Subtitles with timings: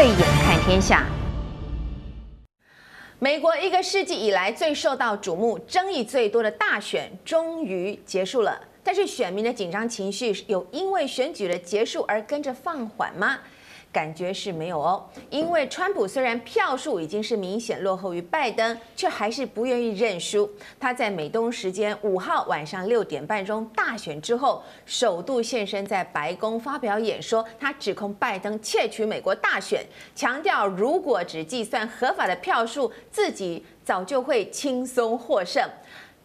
[0.00, 1.06] 慧眼看天下。
[3.18, 13.40] 美国一个世纪以来最受到瞩目、争议最多的大选终于结束了，但是选民的紧张情绪有因为选举的结束而跟着放缓吗？
[13.92, 20.48] 感觉是没有哦，因为川普虽然票数已经是明显落后于拜登，却还是不愿意认输。
[20.78, 27.44] 他在美东时间五号晚上六点半钟大选之后，首度现身在白宫发表演说。
[27.58, 35.62] 他指控拜登窃取美国大选，强调如果只计算合法的票数，自己早就会轻松获胜。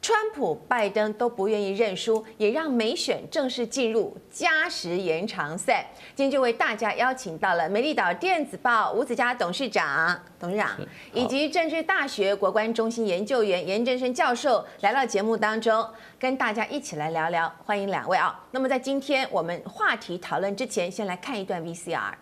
[0.06, 5.84] 川普、拜登都不愿意认输，也让美选正式进入加时延长赛。
[6.14, 10.78] 今天就为大家邀请到了美丽岛电子报吴子嘉董事长、董事长，
[11.12, 15.84] 以及政治大学国关中心研究员严振声教授来到节目当中，
[16.20, 17.52] 跟大家一起来聊聊。
[17.66, 18.40] 欢迎两位啊！
[18.52, 22.14] 那么在今天我们话题讨论之前，先来看一段 VCR。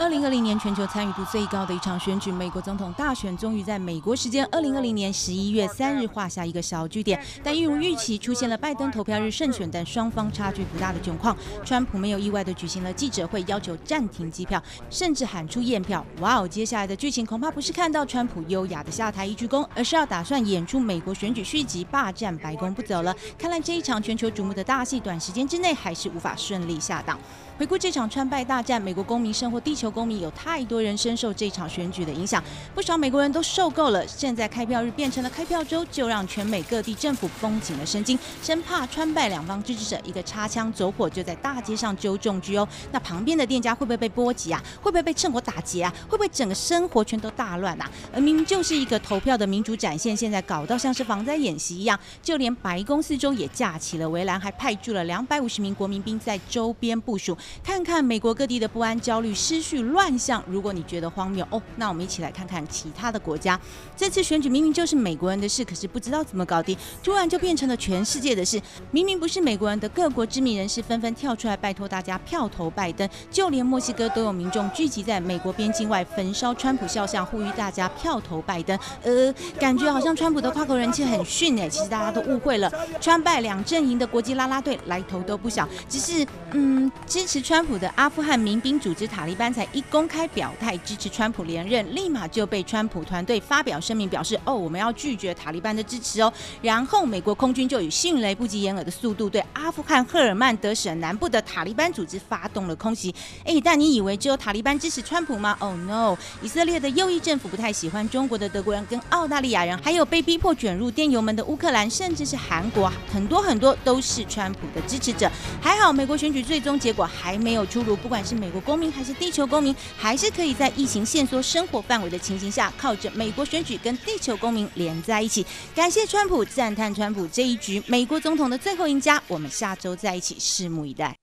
[0.00, 7.22] 二零二零年全球参与度最高的一场选举，美国总统大选，终于在美国时间二零二零年十一月三日画下一个小句点。
[7.44, 11.36] 但一如预期，出现了拜登投票日胜选，但双方差距不大的窘况。
[11.66, 16.02] 川普没有意外的举行了记者会，要求暂停计票，甚至喊出验票。
[16.20, 16.48] 哇哦！
[16.48, 23.14] 接下来的剧情恐怕不是看到川普优雅的下台一鞠躬，而是要打算演出美国选举续集，霸占白宫不走了。
[23.38, 27.18] 看来这一场全球瞩目的大戏，短时间之内还是无法顺利下档。
[27.58, 32.42] 回顾这场川拜大战，美国公民生活、地球公民有太多人深受这场选举的影响，
[32.74, 34.06] 不少美国人都受够了。
[34.06, 42.68] 现在开票日变成了开票周，就让全美各地政府绷紧了神经，生怕川拜两方支持者一个插枪走火就在大街上揪重狙哦。
[42.92, 44.62] 那旁边的店家会不会被波及啊？
[44.80, 45.92] 会不会被趁火打劫啊？
[46.08, 47.90] 会不会整个生活全都大乱啊？
[48.12, 57.36] 而明明就是一个投票的民主展现，现在搞到像是防灾演习一样，就连白宫四周也架起了围栏，还派驻了两百五十名国民兵在周边部署。
[57.62, 60.42] 看看美国各地的不安、焦虑、失序乱象。
[60.46, 63.58] 如果你觉得荒谬哦，那我们一起来看看其他的国家。
[63.96, 68.60] 这次选举明明就是美国人的事，可是不知道怎么搞的，突然就变成了全世界的事。
[68.92, 78.78] 明明不是美国人的各国知名人士纷纷跳出来拜托大家票投拜登，就连墨西哥都有民众聚集在美国边境外焚烧川普肖像，呼吁大家票投拜登。
[79.02, 82.70] 呃，感觉好像川普的跨国人气很逊哎，其实大家都误会了。
[83.00, 87.40] 川拜两阵营的国际拉拉队来头都不小，只是嗯支持。
[87.40, 96.32] 川普的阿富汗民兵组织塔利班才一公开表态支持川普连任，立马就被川普团队发表声明表示：“哦，我们要拒绝塔利班的支持哦。”
[96.62, 103.12] 然后美国空军就以迅雷不及掩耳的速度对阿富汗赫尔曼德省南部的塔利班组织发动了空袭。
[103.44, 106.16] 哎，但你以为只有塔利班支持川普吗？Oh no！
[106.40, 115.28] 以色列的右翼政府不太喜欢中国的德国人跟澳大利亚人，还有被逼迫卷入电油门的乌克兰，甚至是韩国，很多很多都是川普的支持者。
[115.60, 117.40] 还好，美国选举最终结果还。
[117.40, 125.44] 没有出炉，不管是美国公民还是地球公民，还是可以在疫情限缩生活范围的情形下，靠着美国选举跟地球公民连在一起。
[125.74, 129.22] 感谢川普，赞叹川普这一局美国总统的最后赢家。
[129.26, 131.14] 我们下周再一起拭目以待。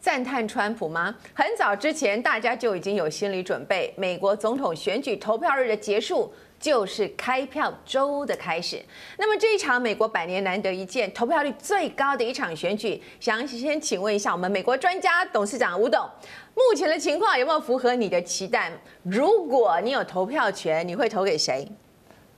[0.00, 1.14] 赞叹川普吗？
[1.32, 6.32] 很早之前大家就已经有心理准备，美国总统选举投票日的结束。
[6.62, 8.80] 就是开票周的开始。
[9.18, 16.00] 那么这一场美国百年难得一见、投票率最高的一场选举，想先请问一下我们美国专家董事长吴董，
[16.54, 18.70] 目前的情况有没有符合你的期待？
[19.02, 21.66] 如果你有投票权，你会投给谁？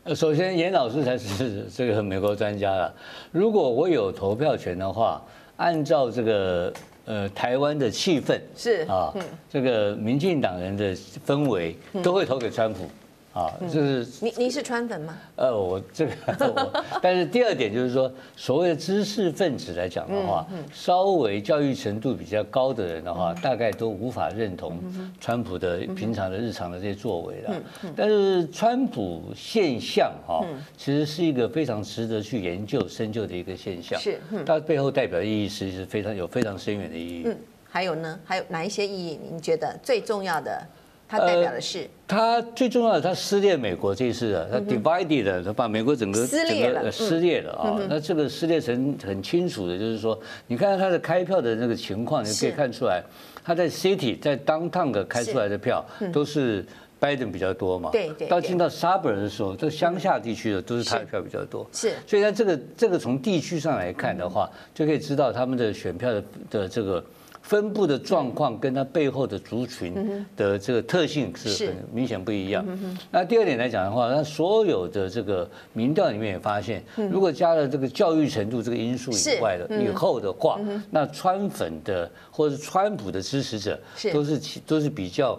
[0.04, 2.94] 呃，首先严老师才是这个美国专家了。
[3.30, 5.22] 如果我有投票权的话，
[5.58, 6.72] 按照这个
[7.04, 9.12] 呃台湾的气氛是啊，
[9.50, 10.96] 这个民进党人的
[11.26, 12.88] 氛围，都会投给川普。
[13.34, 15.18] 啊，就是你你是川粉吗？
[15.34, 16.12] 呃，我这个
[16.54, 24.78] 我，但是第二点就是说，所谓的知识分子来讲的话，稍微教育程度比较高的人的话，大概都无法认同
[25.20, 27.60] 川普的平常的日常的这些作为了。
[27.96, 30.46] 但是川普现象哈，
[30.76, 33.98] 其实是一个非常值得去研究深究的一个现象。
[33.98, 37.22] 是，它背后代表的意义实际是非常有非常深远的意义。
[37.26, 37.36] 嗯，
[37.68, 38.20] 还有呢？
[38.24, 39.18] 还有哪一些意义？
[39.28, 40.64] 您觉得最重要的？
[41.18, 46.40] 它代表的是，它最重要的，它撕裂美国这一次啊，它 divided 的，它把美国整个整
[46.82, 47.80] 个撕裂了啊。
[47.88, 50.18] 那这个撕裂成很清楚的，就是说，
[50.48, 53.02] 你看它的开票的那个情况，你可以看出来，
[53.44, 56.64] 它在 city 在 downtown 开出来的票都是
[56.98, 57.90] 拜登比较多嘛。
[57.92, 58.26] 对对。
[58.26, 61.64] 到进到 suburb 的时候，这乡下地区的都是他的票比较多。
[61.72, 61.92] 是。
[62.06, 67.04] 所以在这个这个从地区上来看的话，就可以知道他们的选票的的这个。
[67.44, 72.66] 分布的状况跟它背后的族群的这个特性是很明显不一样。
[73.10, 80.58] 那第二点来讲的话，那所有的这个民调里面也发现，如果加了这个教育程度这个因素以外的以后的话，
[80.90, 83.78] 那川粉的或者是川普的支持者
[84.12, 85.38] 都是都是比较。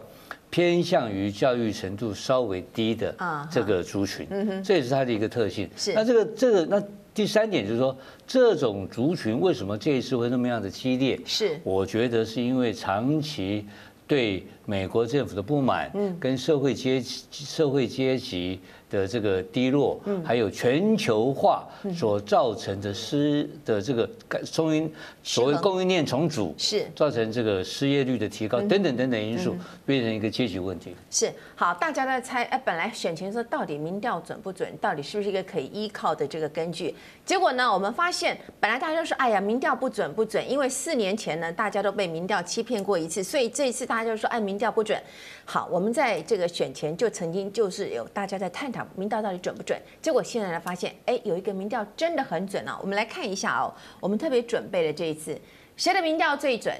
[0.51, 3.13] 偏向于教育程度稍微低的
[3.51, 4.25] 这个族群，
[4.63, 5.69] 这也是它的一个特性。
[5.75, 5.91] 是。
[5.93, 6.81] 那这个这个那
[7.15, 7.97] 第三点就是说，
[8.27, 11.17] 这种族群为什么这一次会那么样的激烈？
[11.25, 11.57] 是。
[11.63, 13.65] 我觉得是因为长期
[14.05, 18.59] 对美国政府的不满，嗯跟社会阶级社会阶级。
[18.95, 24.09] 的这个低落，还有全球化所造成的失的这个
[24.55, 29.55] 供应所谓供应链重组，是造成这个失业率的提高等等等等因素，
[29.85, 30.95] 变成一个阶级问题。
[31.11, 36.95] 是好，大家在猜，哎，本来选前说到底民调准不准，到底是不是一个可以依靠的这个根据？
[37.25, 45.01] 结果呢，我们发现本来大家都说，哎呀，民调不准不准，因为四年前呢，大家都被民调欺骗过一次，所以这一次大家就说，哎，民调不准。
[45.43, 48.84] 好，我们在这个选前就曾经就是有大家在探讨。
[48.95, 49.79] 民调到底准不准？
[50.01, 52.77] 结果现在来发现，哎，有一个民调真的很准哦。
[52.81, 55.39] 我们来看一下哦，我们特别准备了这一次
[55.75, 56.73] 谁的民调最准？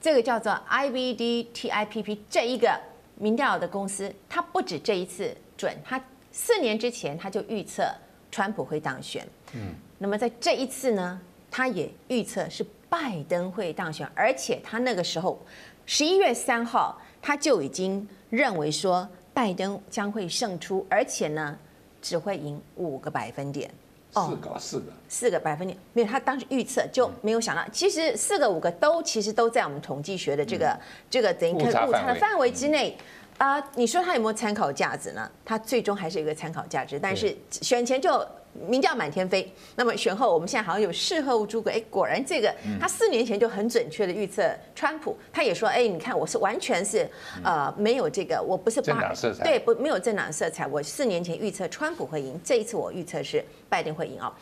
[0.00, 2.78] 这个叫做 IBD-TIPP 这一个
[3.16, 6.00] 民调的公司，它不止这一次准，它
[6.30, 7.84] 四年之前它就预测
[8.30, 9.26] 川普会当选。
[9.54, 11.20] 嗯，那么在这一次呢，
[11.50, 15.44] 它也预测是拜登会当选，而且它那个时候
[15.84, 19.08] 十一月三号它就已经认为说。
[19.38, 21.56] 拜登将会胜出，而且呢，
[22.02, 23.70] 只会赢五个百分点。
[24.10, 25.78] 四个，四个，四个百分点。
[25.92, 32.98] 没有，他当时预测就没有想到，其实四个、五个都其实都在我们统计学的这个、嗯、这个等于误差的范围之内。
[33.36, 35.30] 啊、呃，你说他有没有参考价值呢？
[35.44, 38.26] 他最终还是有一个参考价值，但是选前就。
[38.66, 47.08] 民调满天飞，那么选后我们现在好像有事后诸葛，哎，果然这个他四年前就很准确的预测川普，他也说，哎，你看我是完全是
[47.44, 54.32] 呃没有这个，我不是政党色彩，对，不没有政党色彩，我四年前预测川普会赢，这一次我预测是拜登会赢哦。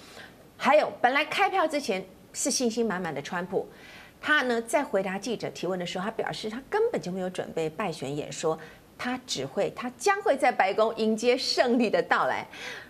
[0.57, 3.69] 还有本来开票之前是信心满满的川普，
[4.21, 8.59] 他呢在回答记者提问的时候，他表示他根本就没有准备败选演说，
[8.97, 12.47] 他只会他将会在白宫迎接胜利的到来。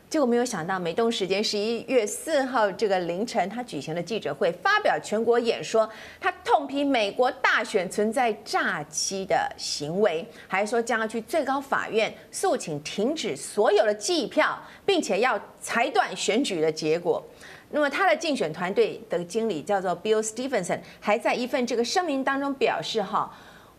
[0.09, 5.89] 结果没有想到，美东时间十一月四号这个凌晨，他举行了记者会，发表全国演说。
[6.21, 14.57] 他痛批美国大选存在诈欺的行为，还说将要去最高法院诉请停止所有的计票，
[14.87, 17.21] 并且要裁断选举的结果。
[17.73, 23.29] 那么他的竞选团队的经理叫做 Bill Stevenson，还在一份这个声明当中表示：哈，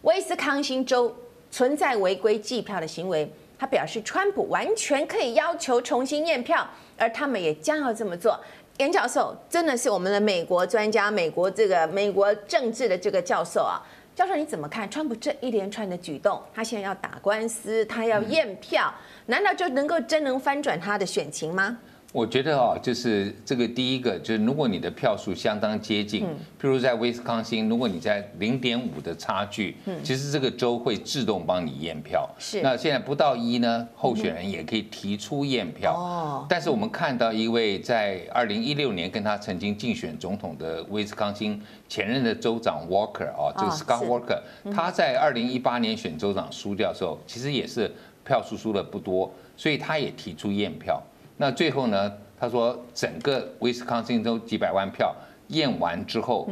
[0.01, 1.15] 威斯康星州
[1.49, 3.31] 存在违规计票的行为。
[3.59, 6.67] 他表示，川普完全可以要求重新验票，
[6.97, 8.39] 而他们也将要这么做。
[8.77, 13.81] 严教授真的是我们的美国专家，美国这个美国政治的这个教授啊。
[14.15, 16.41] 教授，你怎么看川普这一连串的举动？
[16.53, 18.93] 他现在要打官司，他要验票，
[19.27, 21.77] 难道就能够真能翻转他的选情吗？
[22.13, 26.23] 我觉得啊，就是这个第一个，就是如果你的票数相当接近，
[26.59, 32.27] 譬如在威斯康星，如果你在零点五的差距，其实这个州会自动帮你验票。
[32.39, 32.61] 是。
[32.61, 35.93] 那现在不到一呢，候选人也可以提出验票。
[35.93, 36.45] 哦。
[36.49, 44.41] 但是我们看到一位在二零一六年跟他曾经竞选总统的威斯康星前任的州长 Walker 啊，这个 Scott Walker，
[44.73, 47.91] 他在二零一八年选州长输掉的时候，其实也是
[48.25, 51.03] 票数输的不多，所以他也提出验票。
[51.37, 52.11] 那最后呢？
[52.39, 55.11] 他说，整个威斯康星州几百万票
[55.47, 56.47] 验完之后，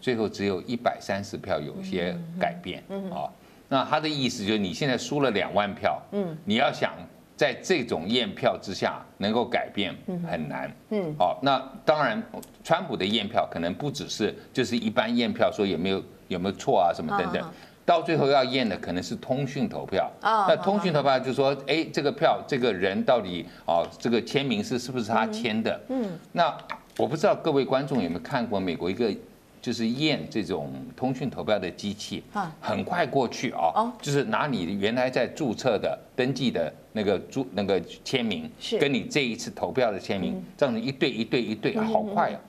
[0.00, 2.82] 最后只有一百三十票有些改变
[3.12, 3.28] 啊。
[3.68, 6.00] 那他的意思就是，你现在输了两万票，
[6.46, 6.94] 你要想
[7.36, 9.94] 在这种验票之下能够改变
[10.26, 10.74] 很难。
[11.18, 12.22] 好，那当然，
[12.64, 17.52] 川普的验票可能不只是就是一般验票说有没有有没有错啊什么等等。
[17.86, 25.80] 到最后要验的可能是通讯投票，那通讯投票就是说，哎，这个票这个人到底啊，这个签名是是不是他签的？
[25.88, 26.52] 嗯，那
[26.98, 29.14] 我不知道各位观众有没有看过美国一个
[29.62, 32.24] 就是验这种通讯投票的机器，
[32.60, 38.50] 很快过去啊，就是拿你原来在注册的登记的那个注那个签名，
[38.80, 42.40] 跟你这一次投票的签名，这样子一对一对一对，好快啊！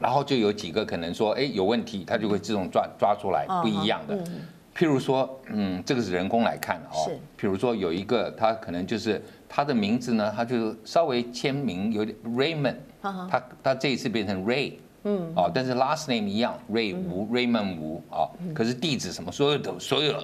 [0.00, 4.16] 然后就有几个可能说，哎，有问题，它就会自动抓抓出来不一样的。
[4.76, 7.10] 譬如说，嗯，这个是人工来看的哦。
[7.36, 20.14] 譬如说有一个，他可能就是他的名字呢，他就稍微签名有点 Raymond，他他这一次变成 Ray，嗯，哦，但是 last name 一样，Ray 吴 Raymond 吴啊，可是地址什么所有的所有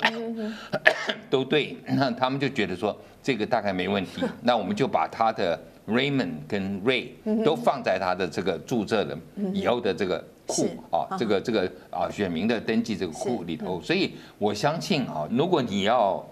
[1.29, 5.59] 都对，那他们就觉得说这个大概没问题， 那我们就把他的。
[5.87, 7.09] Raymond 跟 Ray
[7.45, 9.19] 都放在他的这个注册的
[9.53, 16.25] 以后的这个库啊，这个这个啊选民的登记这个库里头，所以我相信啊，如果你要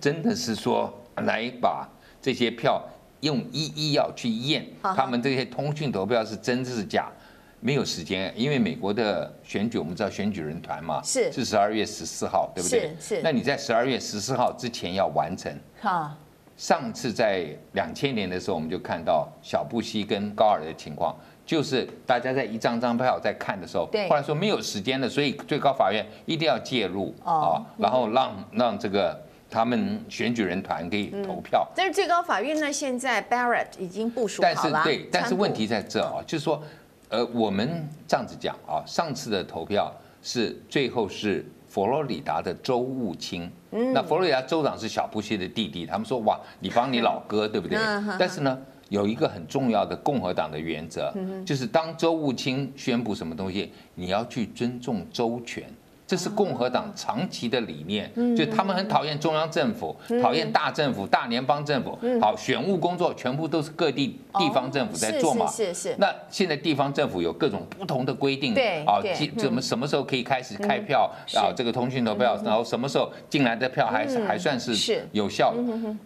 [0.00, 1.88] 真的是说来把
[2.22, 2.82] 这些票
[3.20, 7.10] 用一一要去验，他们这些通讯投票是真是假，
[7.58, 12.92] 没有时间，因为美国的选举，我们知道选举人团嘛，是是十二月十四号，对不对？
[13.00, 13.22] 是是。
[13.22, 15.52] 那你在十二月十四号之前要完成。
[15.80, 16.14] 好。
[16.60, 31.66] 上次在两千年的时候，我们就看到小布希跟高尔的情况，就是大家在一张张票在看的时候，对，后来说没有时间了，所以最高法院一定要介入啊，然后让让这个他们选举人团可以投票。
[31.74, 34.70] 但是最高法院呢，现在 Barrett 已经部署好了。
[34.74, 36.62] 但是对，但是问题在这啊，就是说，
[37.08, 39.90] 呃，我们这样子讲啊，上次的投票
[40.20, 41.42] 是最后是。
[41.70, 47.78] 佛罗里达的州务卿，那佛罗里达州长是小布希的弟弟，他们说哇，你帮你老哥，对不对？
[48.18, 48.58] 但是呢，
[48.88, 51.14] 有一个很重要的共和党的原则，
[51.46, 55.64] 就是当州务卿宣布什么东西，你要去尊重州权。
[56.10, 61.96] 这是共和党长期的理念，就他们很讨厌中央政府，讨厌大政府、大联邦政府。
[62.20, 65.46] 好，选务工作全部都是各地地方政府在做嘛。
[65.46, 65.96] 是是是。
[65.98, 69.00] 那现在地方政府有各种不同的规定，对啊，
[69.38, 71.54] 怎么什么时候可以开始开票啊？
[71.54, 75.62] 这个通讯投票，然后什么时候进来的票还是还算是有效的。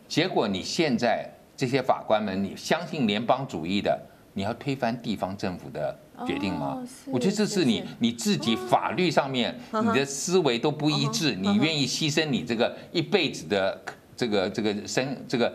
[0.06, 3.98] 结果你现在这些法官们，你相信联邦主义的，
[4.34, 5.96] 你要推翻地方政府的。
[6.26, 6.80] 决定吗？
[7.06, 13.82] 我觉得这是你你自己法律上面你的思维都不一致，你愿意牺牲你这个一辈子的
[14.16, 15.52] 这个这个生这个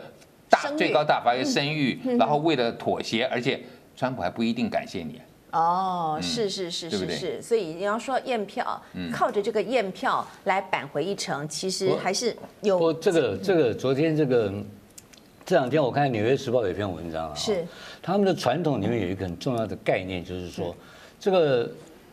[0.50, 3.62] 大最高大法院声誉，然后为了妥协，而且
[3.96, 5.22] 川普还不一定感谢你。
[5.52, 12.78] 哦，是是是是是，所以你要说验票，靠着这个验票来扳回一城，其实还是有。
[12.78, 14.54] 不，这个这个昨天这个。
[15.50, 17.66] 这两天我看《纽约时报》有一篇文章啊，是
[18.04, 20.76] 他们的传统里面有一个很重要的概念，就是说
[21.20, 21.68] 这个。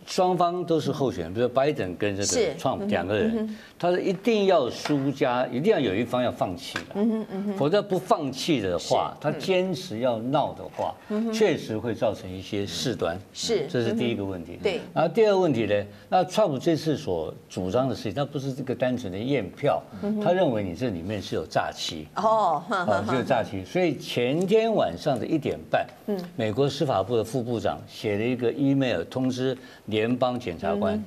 [0.06, 7.26] 双方都是候选人，比如说拜登跟这个 Trump 两个人，他是一定要输家，一定要有一方要放弃的，
[7.58, 10.94] 否则不放弃的话，他坚持要闹的话，
[11.32, 13.18] 确实会造成一些事端。
[13.32, 14.58] 是，这是第一个问题。
[14.62, 14.80] 对。
[14.94, 19.82] 然后第二个问题呢，那 Trump 这次所主张的事情，他不是这个单纯的验票，
[20.22, 22.06] 他认为你这里面是有诈欺。
[22.14, 23.64] 哦，啊，是有诈欺。
[23.64, 29.56] 所以前天晚上的一点半，嗯美国司法部的副部长写了一个 email 通知。
[29.96, 31.02] 联邦检察官，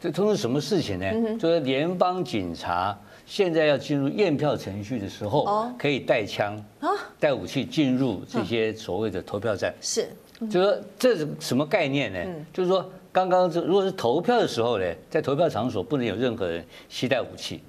[0.00, 1.36] 这通知什么事情呢？
[1.38, 6.58] 就是联邦警察现在要进入验票程序的时候，可以带枪、
[7.20, 9.74] 带武器进入这些所谓的投票站。
[9.82, 10.08] 是，
[10.50, 12.18] 就是说这是什么概念呢？
[12.54, 17.60] 就是说，刚刚这如果是投票的时候呢，在投票场所不能有任何人携带武器。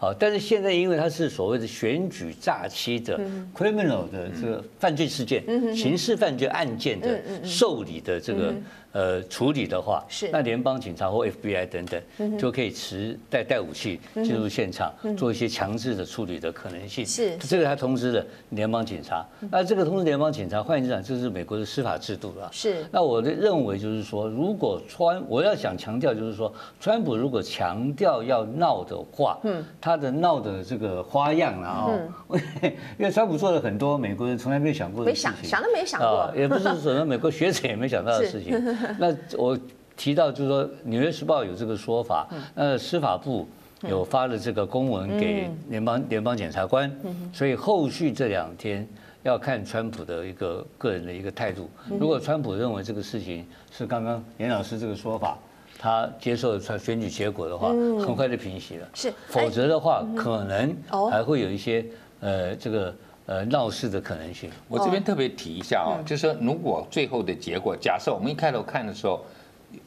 [0.00, 3.18] 好，但是现在因为它是所谓的选举诈欺的
[3.52, 5.44] criminal 的这个犯罪事件、
[5.74, 8.52] 刑事犯罪案件的受理的这个。
[8.92, 10.30] 呃，处理的话，是。
[10.32, 17.04] 那联邦警察或 FBI 等等，就可以持带带武器进入现场，做一些强制的处理的可能性。
[17.04, 17.36] 是。
[17.36, 22.48] 这个他通知了联邦警察，那这个通知联邦警察，换言之讲，这是美国的司法制度了。
[22.50, 22.84] 是。
[22.90, 31.86] 那我的认为就是说，如果川，我要想强调就是说，川普如果强调要闹的话，嗯，他的闹的这个花样啊，
[32.26, 32.38] 哦，
[32.98, 38.77] 因为川普做了很多美国人从来没有想过的事情，没想想都没想过，也不是什么美国学者也没想到的事情。
[38.98, 39.58] 那我
[39.96, 43.48] 提到就是说，《纽约时报》有这个说法，那司法部
[43.82, 46.90] 有发了这个公文给联邦联邦检察官，
[47.32, 48.86] 所以后续这两天
[49.22, 51.68] 要看川普的一个个人的一个态度。
[51.98, 55.38] 如果川普认为这个事情是刚刚严老师这个说法，
[55.78, 58.88] 他接受了选举结果的话，很快就平息了。
[58.94, 60.76] 是，否则的话，可能
[61.10, 61.84] 还会有一些
[62.20, 62.94] 呃这个。
[63.28, 69.22] 呃，闹事的可能性，我这边特别提一下啊，就是说，如果最后的结果，假设我们一开头看的时候，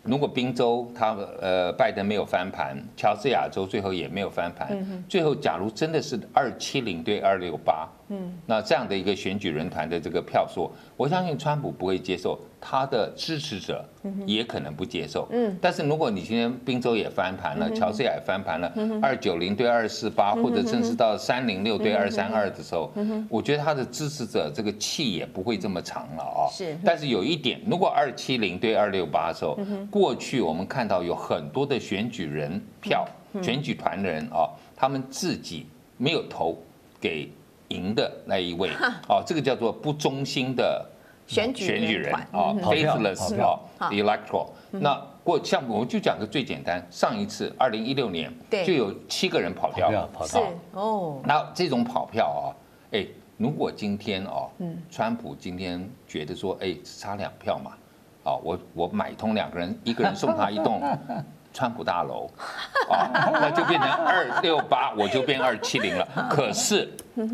[0.03, 12.39] 如果宾州他呃拜登没有翻盘，乔治亚州最后也没有翻盘，最后假如真的是二七零对二六八，嗯，那这样的一个选举人团的这个票数，我相信川普不会接受。
[12.63, 13.84] 他的支持者
[14.27, 22.94] 也可能不接受，嗯，但是如果你今天宾州也翻盘了，乔治亚也翻盘了，二九零对二四八，或者甚至到三零六对二三二的时候，
[23.27, 26.46] 我觉得他的支持者这个气也不会这么长了啊。
[26.51, 29.58] 是，但是有一点，如果二七零对二六八的时候，
[29.89, 33.08] 过去我们看到有很多的选举人票、
[33.41, 35.65] 选举团的人啊，他们自己
[35.98, 36.56] 没有投
[37.00, 37.27] 给
[37.70, 38.70] 赢的那一位，
[39.10, 40.86] 哦，这个叫做不忠心的。
[41.32, 43.58] 选举人啊，faithless 啊
[43.90, 44.48] ，electoral。
[44.72, 48.30] 那过像我们就讲个最简单，上一次二零一六年
[48.66, 51.22] 就有七个人跑票，跑票哦。
[51.24, 52.44] 那这种跑票啊，
[52.92, 53.06] 哎，
[53.38, 54.50] 如果今天哦，
[54.90, 57.72] 川普今天觉得说，哎，只差两票嘛，
[58.26, 60.82] 啊，我我买通两个人，一个人送他一栋
[61.54, 62.30] 川普大楼，
[62.90, 66.28] 啊，那就变成二六八，我就变二七零了。
[66.30, 66.90] 可是，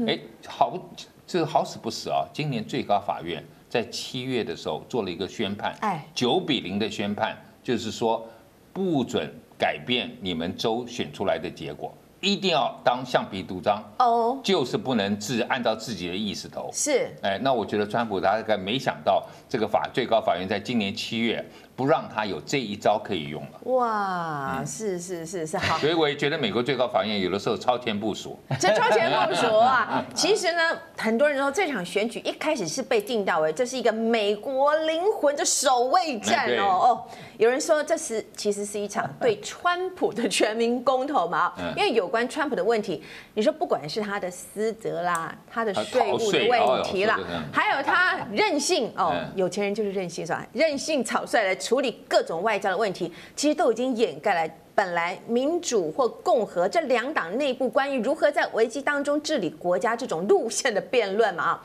[0.08, 0.77] 哎，好，
[1.25, 3.44] 这个好死不死啊，今年最高法院。
[3.69, 8.27] 在七月的时候做了一个宣判，哎，九比零的宣判，就是说
[8.71, 11.93] 不准改变你们州选出来的结果。
[12.19, 16.67] 一定要当橡皮图章哦，就是不能自按照自己的意思投。
[16.74, 21.45] 是，哎，那我觉得川普他大概没想到这个法最高法院在今年七月
[21.77, 23.60] 不让他有这一招可以用了。
[23.72, 25.77] 哇，是是是是好。
[25.77, 28.38] 所以我也觉得美国最高法院有的时候超前部署。
[28.60, 30.03] 这超前部署啊！
[30.15, 30.62] 其实呢，
[30.98, 37.03] 很多人说这场选举一开始是被定到为这是一个美国灵魂的守卫战哦哦。
[37.38, 41.53] 有人说这是其实是一场对川普的全民公投嘛？
[41.75, 43.03] 因为有关川普的问题，
[43.36, 47.20] 你说不管是他的私德啦，他的税务的问题啦，
[47.53, 50.44] 还有他任性哦，有钱人就是任性是吧？
[50.51, 61.63] 任性草率来处理各种外交的问题，其实都已经掩盖了本来民主或共和这两党内部关于如何在危机当中治理国家这种路线的辩论嘛啊。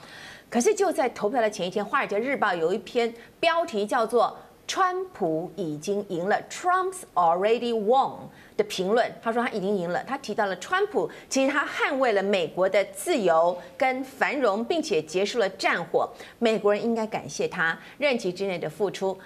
[0.50, 4.36] 可是就在投票的前一天，《华尔街日报》有一篇标题叫做。
[4.66, 8.12] 川普已经赢了，Trump's already won
[8.56, 10.02] 的评论，他说他已经赢了。
[10.04, 16.08] 他提到了川普，其实他捍卫了美国的自由跟繁荣，并且结束了战火。
[16.38, 19.18] 美国人应该感谢他任期之内的付出。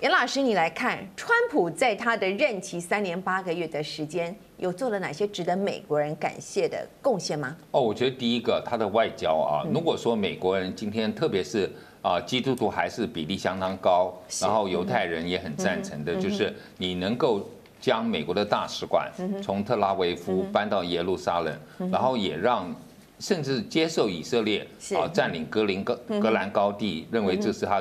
[0.00, 7.56] 严老师，你来看，川普在他的任期三年八个月的时间，有做了哪些值得美国人感谢的贡献吗？
[7.70, 11.70] 哦，我觉得第一个，他的外交啊，如果说美国人今天特别是。
[12.02, 17.48] 啊，基督徒还是比例相当高，然后犹太人也很赞成的，就是你能够
[17.80, 19.08] 将美国的大使馆
[19.40, 21.56] 从特拉维夫搬到耶路撒冷，
[21.92, 22.74] 然后也让
[23.20, 24.66] 甚至接受以色列
[24.96, 27.80] 啊占领格林格格兰高地，认为这是他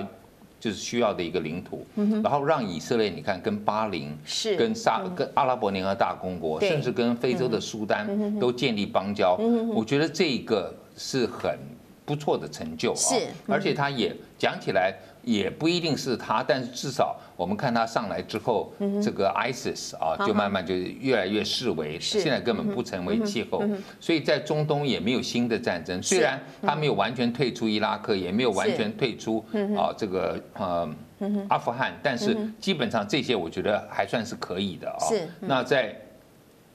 [0.59, 1.83] 就是需要的一个领土，
[2.23, 4.15] 然后让以色列你看跟巴林、
[4.55, 9.35] 跟沙、跟阿拉伯联合大公国，甚至跟非洲的苏丹都建立邦交，
[9.73, 11.57] 我觉得这个是很。
[12.05, 14.93] 不错的成就啊，是，而且他也讲起来
[15.23, 23.63] 也不一定是他，但是至少我们看他上来之后，这个 ISIS 啊就慢慢就越来越视为，现在根本不成为气候，
[23.99, 29.45] 所以在中东也没有新的战争，虽然他没有完全退出伊拉克，也没有完全退出
[29.77, 30.89] 啊这个呃
[31.49, 34.99] 阿富汗，但是基本上这些我觉得还算是可以的啊。
[35.07, 35.95] 是，那在。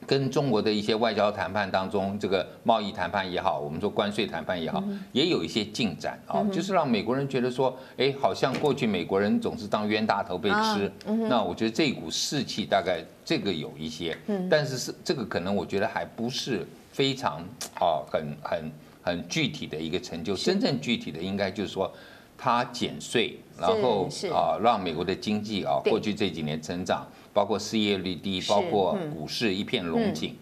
[0.07, 10.93] 跟中国的一些外交谈判当中，这个贸易谈判也好，我们说关税谈判也好，也有一些进展啊，就是让美国人觉得说，哎，好像过去美国人总是当冤大头被吃，
[11.29, 14.17] 那我觉得这股士气大概这个有一些，
[14.51, 17.41] 但是是这个可能我觉得还不是非常
[17.75, 21.93] 啊很很很具体的一个成就，真正具体的应该就是说。
[22.39, 30.35] 它减税，然后啊，让美国的经济啊，过去这几年增长，包括失业率低，包括股市一片龙井，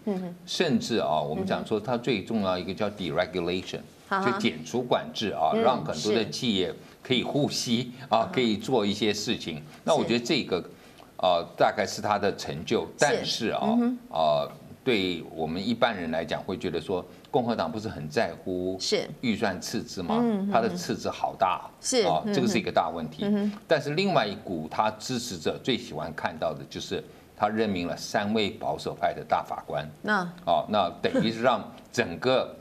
[0.45, 9.61] 甚至啊，我们讲说它最重要一个叫 deregulation，就减除管制啊，让很多的企业可以呼吸啊，可以做一些事情。
[9.83, 10.63] 那我觉得这个
[11.17, 13.77] 啊，大概是它的成就，但是啊
[14.09, 14.47] 啊。
[14.85, 17.03] 对我们一般人来讲，会觉得说
[17.35, 20.23] 共和党不是很在乎是预算赤字吗？
[20.49, 23.25] 他的赤字好大，是啊，这个是一个大问题。
[23.67, 27.03] 但是另外一股他支持者最喜欢看到的就是
[27.35, 29.85] 他任命了三位保守派的大法官。
[30.01, 32.55] 那哦，那等于是让整个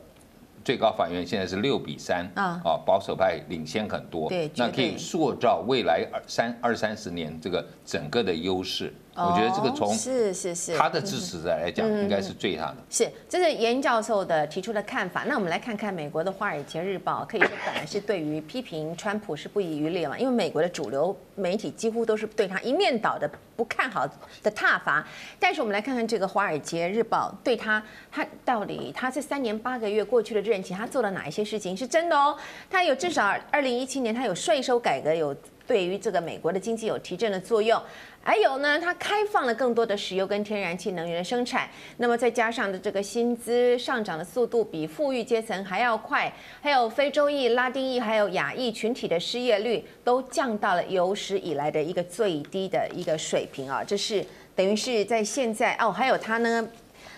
[0.65, 4.29] 最高法院现在是六比三 啊，保守派领先很多。
[4.29, 8.93] 对，那可以塑造未来二三二三十年这个整个的优势。
[9.17, 12.77] 我觉得这个从是是是他的支持者来讲，应该是最大的。
[12.91, 15.25] 是，这是严教授的提出的看法。
[15.25, 24.05] 那我们来看看美国的《华尔街日报》，可以说本来是对于批评川普是不遗余力嘛，因为美国的主流媒体几乎都是对他一面倒的不看好
[24.43, 25.07] 的挞伐。
[25.39, 32.37] 但是我们来看看这个《华尔街日报》对他，他到底他这三年八个月过去的任期，他做了哪一些事情是真的哦？
[32.69, 35.33] 他有至少二零一七年他有税收改革，有
[35.67, 37.81] 对于这个美国的经济有提振的作用。
[38.25, 46.33] 还有呢，它开放了更多的石油跟天然气能源的生产，那么再加上的这个薪资上涨的速度比富裕阶层还要快，
[46.63, 54.25] 还有非洲裔、拉丁裔还有亚裔群体的失业率都降到了有史以来的一个最低的一个水平啊，这是
[54.57, 56.67] 等于是在现在哦，还有它呢。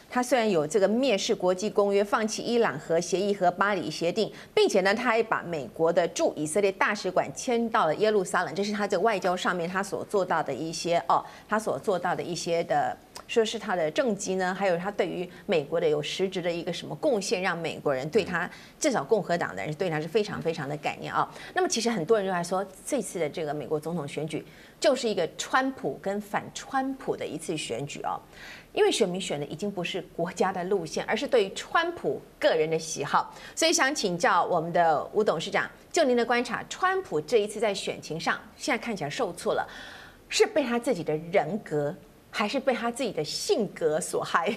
[0.08, 21.28] 他虽然有这个蔑视国际公约、放弃伊朗核协议和巴黎协定，并且呢，他还把美国的驻以色列大使馆迁到了耶路撒冷，这是他在外交上面他所做到的一些哦，他所做到的一些的，说是他的政绩呢，还有他对于美国的有实质的一个什么贡献，让美国人对他至少共和党的人对他是非常非常的感念啊。
[21.52, 24.44] 那么其实很多人就来说，这次的这个美国总统选举。
[24.78, 28.20] 就是一个川普跟反川普的一次选举哦。
[28.76, 39.66] 因为选民选的已经不是国家的路线，而是对于川普个人的喜好，所以想请教我们的吴董事长，就您的观察，川普这一次在选情上，现在看起来受挫了，
[40.28, 41.92] 是被他自己的人格，
[42.30, 44.54] 还是被他自己的性格所害？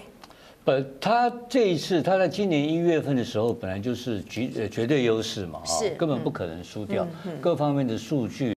[0.65, 7.07] 呃，他这一次他在今年一月份的时候，本来就是绝呃绝对优势嘛，是根本不可能输掉，
[7.39, 8.53] 各方面的数据。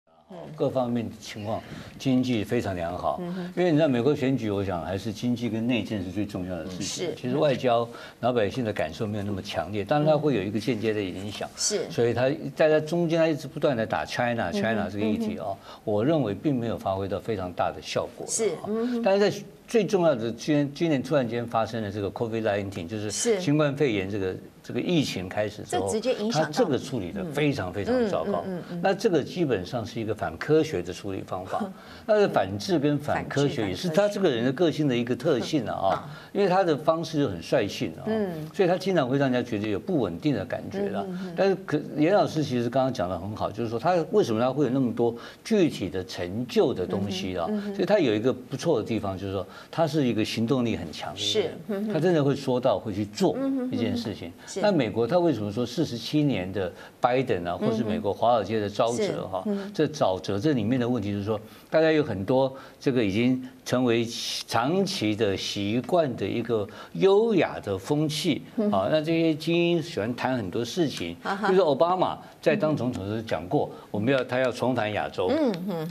[0.60, 1.63] 各方面的情况，
[1.98, 3.22] 经济非常良好，
[3.56, 7.08] 因为你知道美国选举，我想还是经济跟内政是最重要的事情。
[7.08, 7.88] 是，其实外交
[8.19, 11.50] 老百姓的感受没有那么强烈，当然它会有一个间接的影响。
[11.56, 15.48] 是，所以他在在中间他一直不断的打 China China 这个议题啊，
[15.86, 18.28] 我认为并没有发挥到非常大的效果。
[18.28, 18.52] 是，
[19.02, 24.36] 但是在最重要的今年今年突然间发生的这个 COVID-19，就是新冠肺炎这个。
[24.69, 25.91] 这个疫情开始之后，
[26.32, 28.45] 他这个处理的非常非常糟糕。
[28.84, 31.67] 那这个基本上是一个反科学的处理方法。
[32.05, 36.08] 那是反智跟反科学也是他这个人的个性的一个特性了 啊。
[36.32, 38.05] 因为他的方式就很率性啊，
[38.53, 41.03] 所以他经常会让人家觉得有不稳定的感觉了。
[41.36, 47.49] 但是可严老师其实刚刚讲的很好，就是说他为什么他会有那么多具体的成就的东西啊？
[47.73, 51.19] 所以他有一个不错的地方，就是说他是一个行动力很强的
[51.67, 53.36] 人，他真的会说到会去做
[53.71, 54.32] 一件事情。
[54.62, 59.43] 那美国他为什么说四十七年的拜登啊，或是美国华尔街的沼泽哈？
[59.74, 64.06] 这沼泽这里面的问题就是说，大家有很多这个已经成为
[64.48, 68.41] 长期的习惯的一个优雅的风气
[68.72, 68.88] 啊。
[68.91, 75.32] 那这些精英喜欢谈很多事情，比如说奥巴马在当总统时讲过，我们要他要重返亚洲，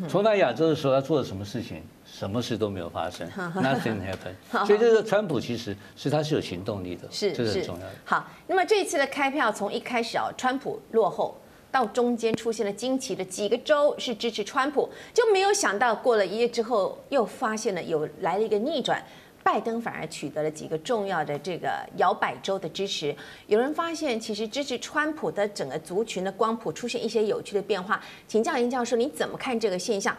[0.08, 1.82] 重返亚洲的时候他做了什么事情？
[2.18, 4.34] 什么事都没有发生， Nothing happened。
[4.66, 7.92] 所以这个川普其实是他是有行动力的，是这是很重要的。
[8.04, 11.36] 好，那么这一次的开票从一开始啊，川普落后，
[11.70, 19.00] 到中间出现了惊奇的几个州是支持川普，就没有想到过了一夜之后又发现了有来了一个逆转，
[19.44, 23.14] 拜登反而取得了几个重要的这个摇摆州的支持。
[23.46, 30.16] 有人发现其实支持川普的整个族群的光谱出现一些有趣的变化，请教林教授你怎么看这个现象？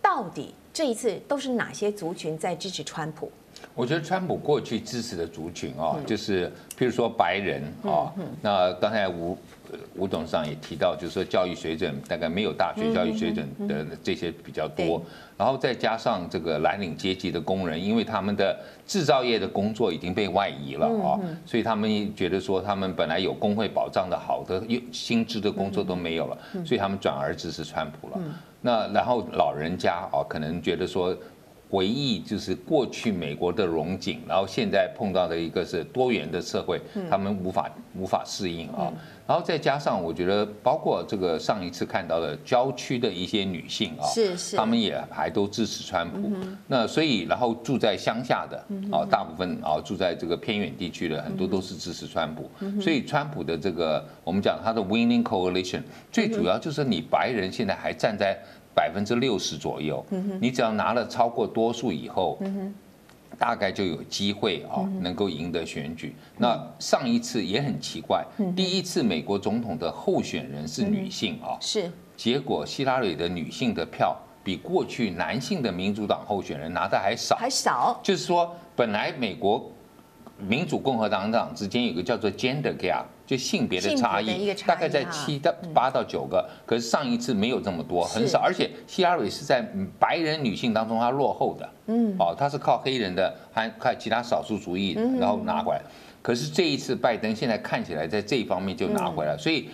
[0.00, 3.30] 到底这一次都是哪些族群在支持川普？
[3.74, 9.36] 我觉得川普过去支持的族群啊，就是譬如说白人啊，那刚才吴
[9.96, 15.02] 吴董事长也提到，就是说教育水准大概没有大学教育水准的这些比较多，
[15.36, 28.20] 然后再加上这个蓝领阶级的工人，因为他们的制造业的工作已经被外移了啊，所以他们觉得说他们本来有工会保障的好的薪资的工作都没有了，所以他们转而支持川普了。
[28.60, 31.16] 那然后老人家啊，可能觉得说，
[31.70, 38.92] 回忆就是过去美国的荣景，然后现在碰到的一个是多元的社会，他们无法无法适应啊。
[39.28, 46.32] 然后再加上我觉得，包括这个上一次看到的郊区的一些女性啊，是是，他们也还都支持川普。
[46.66, 48.56] 那所以然后住在乡下的
[48.90, 52.50] 啊，大部分啊住在这个偏远地区的很多都是支持川普。
[52.80, 58.34] 所以川普的这个我们讲他的 winning coalition，最主要就是你白人现在还站在。
[58.74, 60.06] 百分之六十左右，
[60.40, 62.38] 你只要拿了超过多数以后，
[63.38, 66.14] 大概就有机会啊，能够赢得选举。
[66.36, 68.24] 那上一次也很奇怪，
[68.56, 79.70] 第一次美国总统的候选人是女性啊，是，结果希拉里的女性的票比过去男性的民主党候选人拿的还少，还少，就是说本来美国。
[80.38, 86.48] 民主共和党党之间有个叫做 gender gap，就性别的差异，大概在七到八到九个。
[86.64, 88.38] 可是上一次没有这么多，很少。
[88.38, 89.60] 而且希拉里是在
[89.98, 95.82] 白人女性当中她落后的，嗯，哦，她是靠黑人的还靠其他少数族裔然后拿回来。
[96.22, 99.68] 可是这一次拜登现在看起来在这一方面就拿回来，所以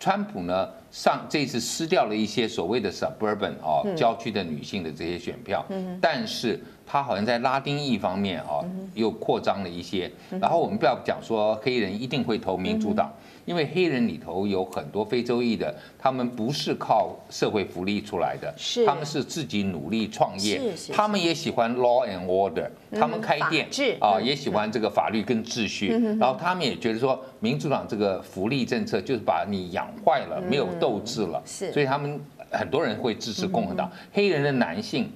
[0.00, 5.62] 川普呢上这一次失掉了一些所谓的 suburban 哦郊区的女性的这些选票，
[6.00, 6.58] 但是。
[6.86, 10.10] 他好像在拉丁裔方面啊，又扩张了一些。
[10.40, 13.12] 然后我们不要讲说黑人一定会投民主党，
[13.44, 18.54] 因为黑人里头有很多非洲裔的，他们不是靠社会福利出来的，
[18.86, 20.60] 他们是自己努力创业，
[20.92, 23.66] 他们也喜欢 law and order，他们开店
[24.00, 25.88] 啊，也喜欢这个法律跟秩序。
[26.18, 32.20] 然后他们也觉得说，民主党这个福利政策就是把你养坏了，没有斗志了，所以他们
[32.52, 33.90] 很多人会支持共和党。
[34.12, 35.10] 黑人的男性。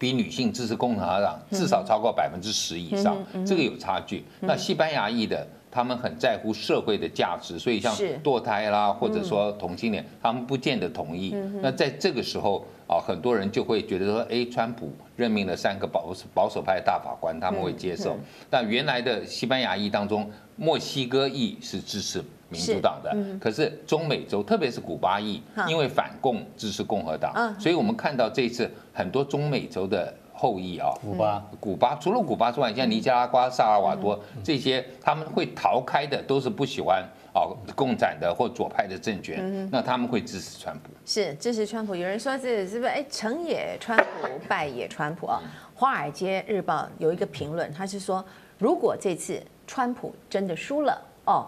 [0.00, 4.24] 比女性支持共和党至少超过百分之十以上，这个有差距。
[4.40, 11.36] 那西班牙裔的，他们很在乎社会的价值，所以像堕胎啦，或者说同性恋，他们不见得同意。
[11.60, 18.16] 那在这个时候啊，很多人就会觉得说，哎，川普任命了三个保守保守派大法官，他们会接受。
[18.48, 41.94] 但原来的西班牙裔当中，墨西哥裔是支持民主党的，可是中美洲，特别是古巴裔，因为反共支持共和党，所以我们看到这次很多中美洲的后裔啊，古巴，古巴除了古巴之外，像尼加拉瓜、萨尔瓦多这些，他们会逃开的都是不喜欢啊共产的或左派的政权，那他们会支持川普，是支持川普。
[41.94, 42.90] 有人说这是不是？
[42.90, 45.40] 哎成也川普，败也川普啊？
[45.78, 48.24] 《华尔街日报》有一个评论，他是说，
[48.58, 51.46] 如果这次川普真的输了哦，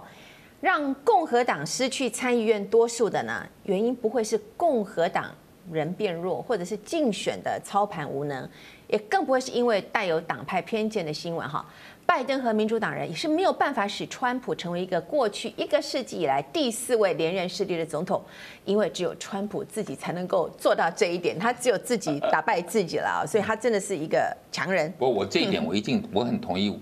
[0.62, 5.28] 让共和党失去参议院多数的呢，原因不会是共和党
[5.72, 8.48] 人变弱，或者是竞选的操盘无能，
[8.86, 11.66] 也更不会是因为带有党派偏见的新闻哈。
[12.06, 18.22] 拜登和民主党人也是没有办法使川普成为一个过去一个世纪以来第四位连任势力的总统，
[18.64, 24.92] 因为只有川普自己才能够做到这一点，他只有自己打败自己了，所以他真的是一个强人。
[24.92, 26.80] 不过我这一点我一定我很同意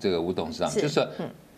[0.00, 1.06] 这个吴董事长，就是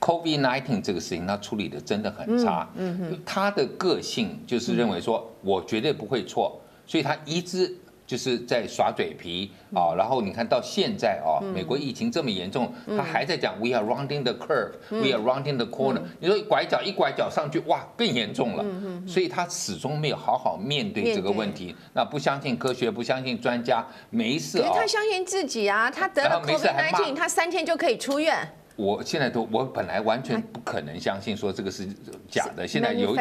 [0.03, 7.73] COVID-19 这个事情他处理的真的很差，嗯嗯他的个性就是认为说我绝对不会错，所以他一直。
[8.05, 16.03] 就是在耍嘴皮啊，然后你看到现在啊，美国疫情这么严重，他还在讲 We are rounding the curve, we are rounding the corner。
[16.21, 18.65] 你说拐角一拐角上去，哇，更严重了。
[19.07, 21.75] 所以他始终没有好好面对这个问题。
[21.95, 24.73] 那不相信科学，不相信专家，没事啊。
[24.75, 28.47] 他相信自己啊，他得了 COVID-19，他三天就可以出院。
[28.76, 31.87] 我现在都，我本来完全不可能相信说这个是
[32.28, 33.14] 假的，现在有，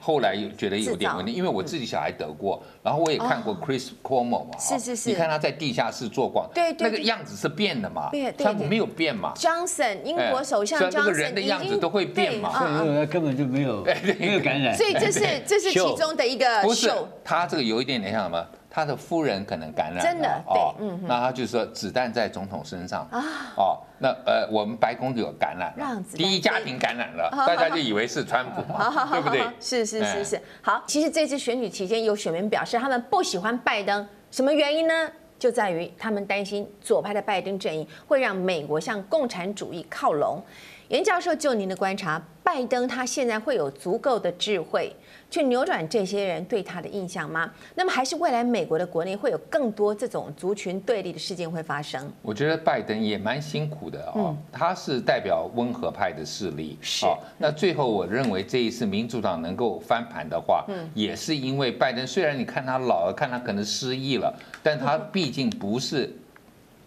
[0.00, 13.84] 后来又觉得有点问题，因为我自己小孩得过，然后我也看过 Chris Cuomo 嘛，是是是，你看他在地下室做广，对对，那个样子是变的嘛，他没有变嘛，Johnson 英国首相 Johnson 那个人的样子都会变嘛，所以他根本就没有
[14.18, 16.90] 没有感染，所以这是这是其中的一个，不是
[17.24, 18.46] 他这个有一点点像什么？
[18.78, 23.04] 他的夫人可能感染了，真的哦，那他就说子弹在总统身上。
[23.10, 23.24] 啊，
[23.56, 29.42] 哦，那呃，我们白宫就有感染了，第一家庭感染了，大家就以为是川普嘛， 对不对？
[29.58, 34.94] 是是是是，好，其实这次选举期间，有选民表示他们不喜欢拜登，什么原因呢？
[35.40, 40.40] 就在于他们担心左派的拜登阵营会让美国向共产主义靠拢。
[40.88, 44.94] 严教授，就您的观察，拜登他现在会有足够的智慧
[45.30, 47.50] 去扭转这些人对他的印象吗？
[47.74, 52.10] 那么，还是未来美国的国内会有更多这种族群对立的事件会发生？
[52.22, 57.06] 我觉得拜登也蛮辛苦的哦，他是代表温和派的势力，是。
[57.36, 66.10] 那最后，我认为这一次民主党能够翻盘的话，嗯也是因为拜登虽然你看他老了，看他可能失忆了，但他毕竟不是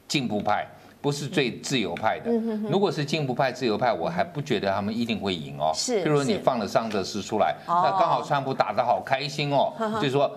[0.08, 0.68] 进步派。
[1.02, 2.32] 不是最自由派的，
[2.70, 5.72] 如果是进步派、自由派，我还不觉得他们一定会赢哦。
[5.74, 10.32] 是，譬如你放了桑德斯出来，那刚好川普打得好开心哦，就是说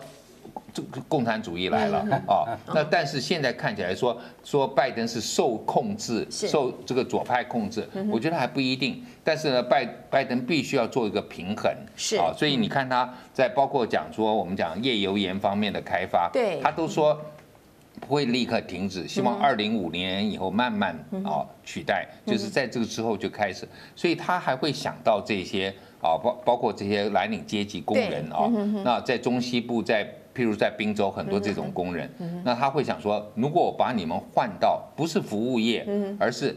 [1.06, 2.58] 共产主义来了啊。
[2.74, 9.04] 那但是现在看起来说说拜登是受控制，受这个左派控制，我觉得还不一定。
[9.22, 12.16] 但是呢，拜拜登必须要做一个平衡，是。
[12.16, 12.32] 啊。
[12.34, 17.20] 所以你看他在包括讲说我们讲页油盐方面的开发，对，他都说。
[18.00, 28.50] 不会立刻停止，希望二零五年以后慢慢啊取代，就是在这个之后就开始，所以他还会想到这些啊，包包括这些蓝领阶级工人啊，
[28.84, 30.04] 那在中西部，在
[30.34, 32.10] 譬如在宾州很多这种工人，
[32.44, 35.86] 那他会想说，如果我把你们换到不是服务业，
[36.18, 36.54] 而是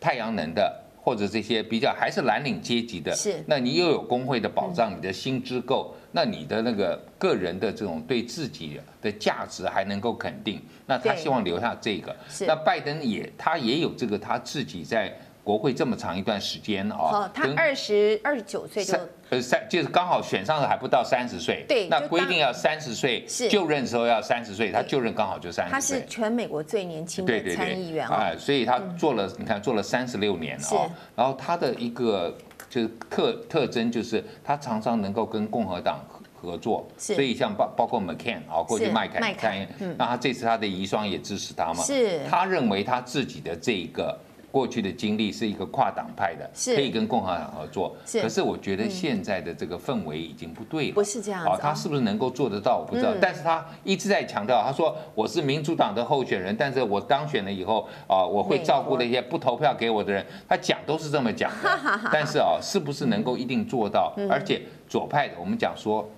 [0.00, 0.84] 太阳能的。
[1.02, 12.14] 或者这些比较还是蓝领阶级的，是，那你又有工会的保障，你的薪资够，那你的那个个人的这种对自己的价值还能够肯定，那他希望留下这个。
[12.40, 15.16] 那拜登也他也有这个他自己在。
[15.42, 18.96] 国会这么长一段时间啊，他二十二十九岁就
[19.30, 25.98] 呃三就是刚好选上的还不到三十岁，对，那规定要三十岁就任时候要三十岁，他就任刚好就三十岁。
[25.98, 32.36] 他是全美国最年轻的参议员啊，所以他做了你看做了三十六年啊，然后他的一个
[32.68, 36.04] 就是特特征就是他常常能够跟共和党
[36.40, 44.18] 合作，所以像包包括 McCain 啊，过去麦凯那他这次他的遗孀也支持他嘛，是，他认为他自己的这个。
[44.52, 47.94] 过去的经历是一个跨党派的，可以跟共和党合作。
[48.20, 50.94] 可是我觉得现在的这个氛围已经不对了。
[50.94, 52.78] 不是这样啊，他是不是能够做得到？
[52.78, 53.10] 我不知道。
[53.20, 60.26] 但是他一直在强调，他说我是民主党的候选人，但是我当选了以后啊，我会照顾那些不投票给我的人。
[60.48, 61.70] 他讲都是这么讲的。
[62.12, 64.12] 但是啊，是不是能够一定做到？
[64.28, 66.10] 而且左派的，我们讲说，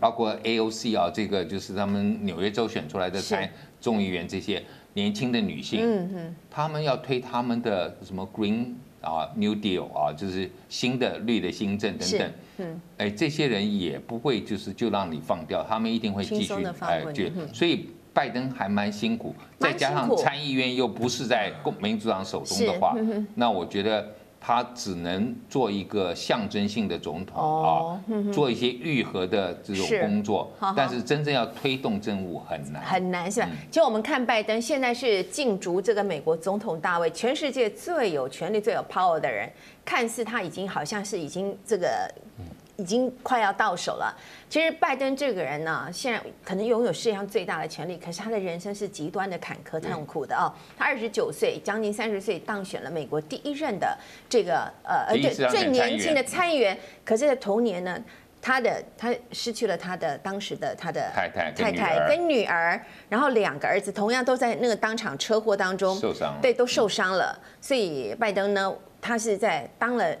[0.00, 3.48] 包括 AOC 啊，这个就是他们纽约州选出来的参
[3.80, 4.62] 众议员这些。
[4.96, 22.96] 年轻的女性，嗯嗯，他们要推他们的什么 Green 啊 New Deal 啊，就是新的绿的新政等等，嗯，哎，这些人也不会就是就让你放掉，他们一定会继续哎，对，所以拜登还蛮辛苦，再加上参议院又不是在共民主党手中的话，
[23.34, 24.14] 那我觉得。
[24.46, 27.98] 他只能做一个象征性的总统啊，
[28.30, 33.48] 做一些愈合的这种工作，但是真正要推动政务很难，很难是吧？
[33.70, 39.50] 其实我们看拜登现在是竞逐这个美国总统大位，全世界最有权力、最有 power 的人，
[39.82, 41.88] 看似他已经好像是已经这个。
[42.76, 44.16] 已经快要到手了。
[44.48, 50.52] 其实拜登这个人呢，现在可能拥有世界上最大的权力，可是他的人生是极端的坎坷痛苦的哦。
[50.76, 53.96] 他二十九岁，将近三十岁当选了美国第一任的
[54.28, 56.76] 这个呃呃对最年轻的参议员。
[57.04, 57.98] 可是，在同年呢，
[58.40, 67.38] 他的他失去了他的当时的他的太太太太跟女儿，然后两个儿子同样都在那个当场车祸当中受伤，对，都受伤了。
[67.60, 70.14] 所以拜登呢，他是在当了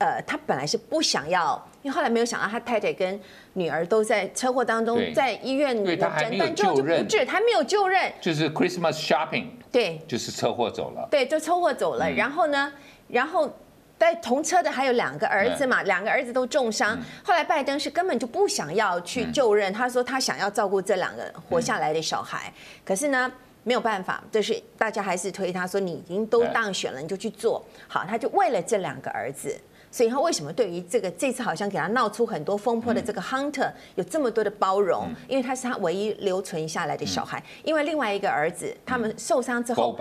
[0.00, 1.62] 呃，他本来是不想要。
[1.82, 3.18] 因为后来没有想到，他太太跟
[3.54, 5.98] 女儿都在车祸当中，在医院诊
[6.36, 12.10] 断之后就不治，他没有就任，就是 Christmas shopping，对，就是车祸走了，对，就车祸走了。
[12.10, 12.70] 然后呢，
[13.08, 13.50] 然后
[13.98, 16.98] 在同车的还有两个儿子嘛，两个儿子都重伤。
[17.24, 22.52] 后来拜登是根本就不想要去就任，他说他想要照顾这两个活下来的小孩。
[22.84, 23.32] 可是呢，
[23.64, 28.04] 没有办法，就是大家还是推他说，你已经都当选了，你就去做好。
[28.06, 29.58] 他就为了这两个儿子。
[29.90, 35.08] 所以他为什么对于这个这次好像给他闹出很多风波的这个 Hunter 有这么多的包容？
[35.28, 37.42] 因为他是他唯一留存下来的小孩。
[37.64, 39.96] 因为另外一个儿子他们受伤之后，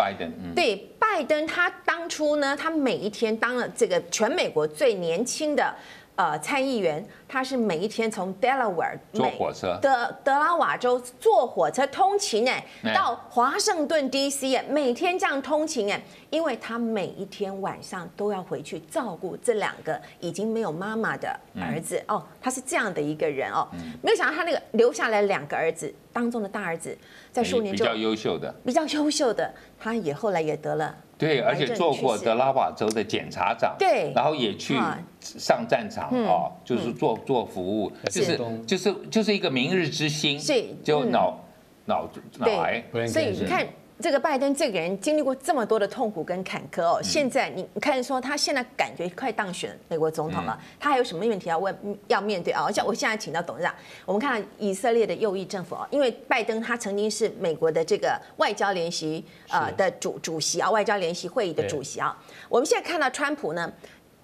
[0.56, 5.74] 对拜登他当初呢，他每一天当了这个全美国最年轻的。
[6.20, 12.62] 呃，参议员他是每一天从 Delaware 坐火车德德拉瓦州坐火车通勤哎，
[12.94, 14.54] 到华盛顿 D.C.
[14.54, 23.66] 哎，每天这样通勤哎，因为他每一天晚上都要回去照顾这两个已经没有妈妈的儿子哦，他是这样的一个人哦，
[24.02, 26.98] 没有想到他那个留下来两个儿子当中的大儿子
[27.32, 30.94] 在数年就比较优秀的，比较优秀的，他也后来也得了。
[31.20, 34.76] 对，而且做过德拉瓦州的检察长，对，然后也去
[35.20, 40.40] 上战场哦，就是做做服务，就是就是就是一个明日之星，
[40.82, 41.38] 就脑
[41.86, 43.68] 脑脑癌，所以你看。
[44.02, 52.72] 这个拜登这个人经历过这么多的痛苦跟坎坷哦，现在你看说他现在感觉快当选美国总统了，他还有什么问题要问要面对啊？
[52.72, 62.18] 像我现在请到董事长，我们看以色列的右翼政府啊，因为拜登他曾经是美国的这个外交联席呃的主主席啊，外交联席会议的主席啊。
[62.48, 63.70] 我们现在看到川普呢，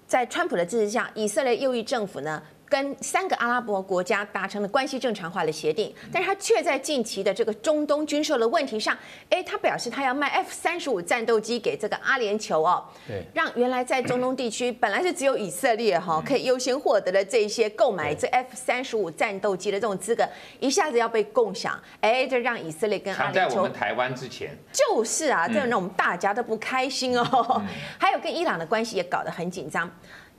[0.06, 2.42] 在川普的支持下，以色列右翼政府呢。
[2.68, 8.96] 跟三个阿拉伯国家达成了关系正常化的协定，但是他却在近期的这个中东军售的问题上，
[9.30, 20.28] 哎，他表示他要卖 F 三十五战斗机给这个阿联酋哦，对，让原来在中东地区本来是只有以色列哈可以优先获得的这些购买这 F 三十五战斗机的这种资格，
[20.60, 24.56] 一下子要被共享，哎，这让以色列跟阿联酋在我们台湾之前。
[24.72, 27.62] 就是啊，这让我们大家都不开心哦，
[27.98, 29.90] 还有跟伊朗的关系也搞得很紧张，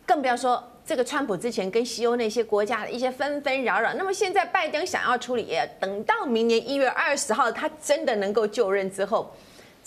[0.07, 0.63] 更不要说。
[0.87, 9.29] 这个川普之前跟西欧那些国家的一些纷纷扰扰，那么现在拜登想要处理，等到明年一月二十号他真的能够就任之后。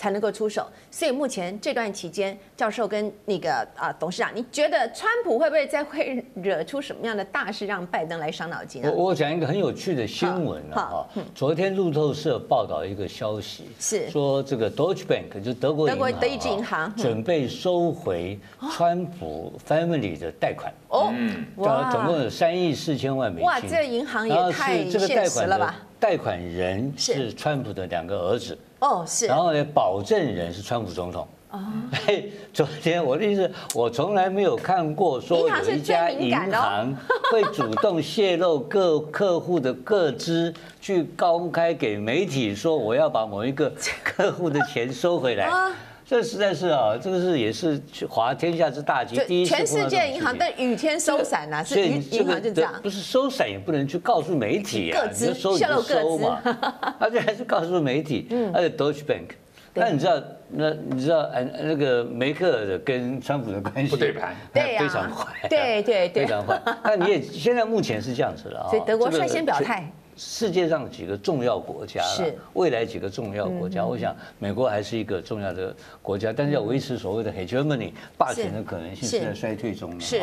[0.00, 8.90] 才能够出手，所以目前这段期间，教授跟那个啊董事长，你觉得川普会不会再会惹出什么样的大事，让拜登来伤脑筋呢？
[8.96, 14.08] 我我讲一个很有趣的新闻啊，昨天路透社报道一个消息，是。
[14.08, 18.38] 说这个 Deutsche Bank 就德国德国德意志银行准备收回
[18.72, 20.72] 川普 family 的贷款。
[20.88, 21.12] 哦，
[21.56, 25.76] 哇，总共有三亿四千万美金，哇，这银行也太现实了吧？
[26.00, 28.56] 贷款人是川普的两个儿子。
[28.80, 29.26] 哦，是。
[29.26, 31.26] 然后呢，保证人是川普总统。
[31.50, 31.58] 哦。
[32.52, 36.94] 昨天我的意思，我从来没有看过说有一家银行
[37.30, 45.50] 会主动泄露各 客户的个资，去公开给媒体说我要把某一个客户的钱收回来。
[46.10, 49.46] 这实在是啊，这个是也是滑天下之大稽，第一。
[49.46, 52.74] 全世界银行但雨天收伞呐，是银行就这样。
[52.82, 56.42] 不是收伞也不能去告诉媒体啊，你就收你就收嘛，
[56.98, 58.26] 而且还是告诉媒体。
[58.30, 58.52] 嗯。
[58.52, 59.28] 而且 Deutsche Bank，
[59.72, 66.60] 那你知道那你知道哎那个梅克尔的跟川普的关系不对盘， 对非常坏，对对对，非常坏。
[66.82, 69.88] 那你也现在目前是这样子了啊，所以德国率先表态。
[70.16, 72.34] 世界上几个重要国家，是。
[72.54, 80.00] 未来几个重要国家，我想美国还是一个重要的国家，但是要维持所谓的 hegemony 霸权的可能性是在衰退中的。
[80.00, 80.18] 是，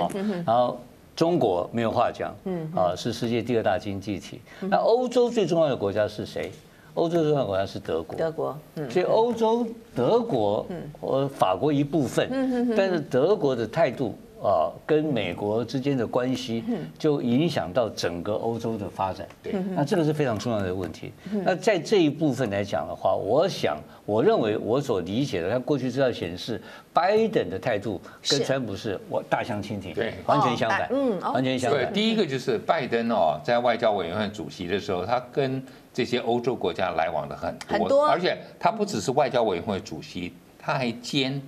[0.45, 0.79] 然后
[1.15, 4.39] 中国没有话讲，嗯，啊，是世界第二大经济体。
[4.61, 6.51] 那欧洲最重要的国家是谁？
[6.93, 8.15] 欧洲最重要的国家是德国。
[8.17, 8.59] 德国，
[8.89, 12.27] 所以欧洲德国，嗯，和法国一部分，
[12.75, 16.63] 但是德国的态度啊跟美国之间的关系，
[16.97, 19.27] 就影响到整个欧洲的发展。
[19.41, 21.11] 对，那这个是非常重要的问题。
[21.43, 26.61] 那在这一部分来讲的话，我想，我认为我所理解的，他过去资料显示，
[26.93, 31.85] 拜登的态度跟川普是我大相径庭，对，完全相反，嗯，完全相反。
[31.85, 35.63] 对，第一个就是拜登哦，在外交委员会主席的时候，他跟
[35.93, 41.41] 这些欧洲国家来往的很多，很多，而且他不只是外交委员会主席，他还兼。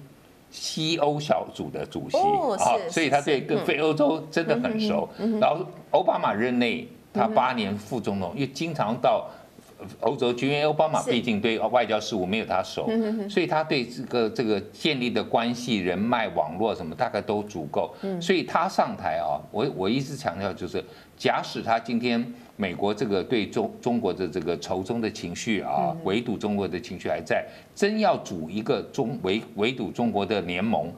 [0.52, 5.08] 西欧小组的主席啊，所以他对跟非欧洲真的很熟。
[5.40, 9.28] 然后奥巴马任内，他八年副总统，又经常到
[10.00, 12.90] 欧洲去，因为奥巴马毕竟对外交事务没有他熟，
[13.30, 17.94] 所以他对这个这个建立的关系、人脉、网络什么大概都足够。
[18.20, 20.84] 所以他上台啊，我我一直强调就是，
[21.18, 22.34] 假使他今天。
[22.60, 30.94] 美国这个对中中国的这个仇中的情绪啊，围堵中国的情绪还在，真要组一个中围围堵中国的联盟，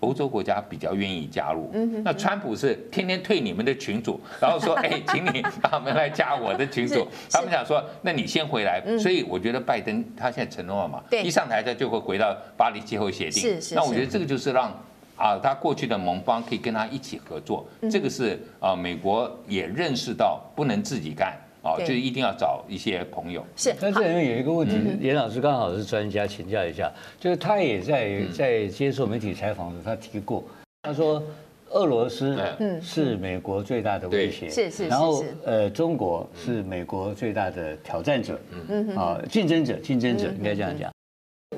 [0.00, 1.70] 欧洲国家比较愿意加入。
[2.02, 7.06] 那川普是天天退你们的群组， 然后说，哎，请你他们来加我的群组。
[7.30, 8.82] 他们想说，那你先回来。
[8.98, 13.42] 所以我觉得拜登他现在承诺了嘛，一上台他就会回到巴黎气候协定。
[13.42, 14.72] 是是那我觉得这个就是让。
[15.16, 23.44] 啊，他过去的盟邦可以跟他一起合作，这个是啊，美国也认识到不能自己干啊，就一定要找一些朋友。
[23.56, 30.44] 是，但这里面有一个问题，严老师刚好是专家，请教一下，就是他也在在接受媒体采访的时候，他提过，
[30.82, 31.22] 他说
[31.70, 32.38] 俄罗斯
[32.80, 38.86] 是美国最大的威胁，是是，然后呃，中国是美国最大的挑战者，嗯。
[38.88, 40.92] 嗯啊，竞争者，竞争者应该这样讲。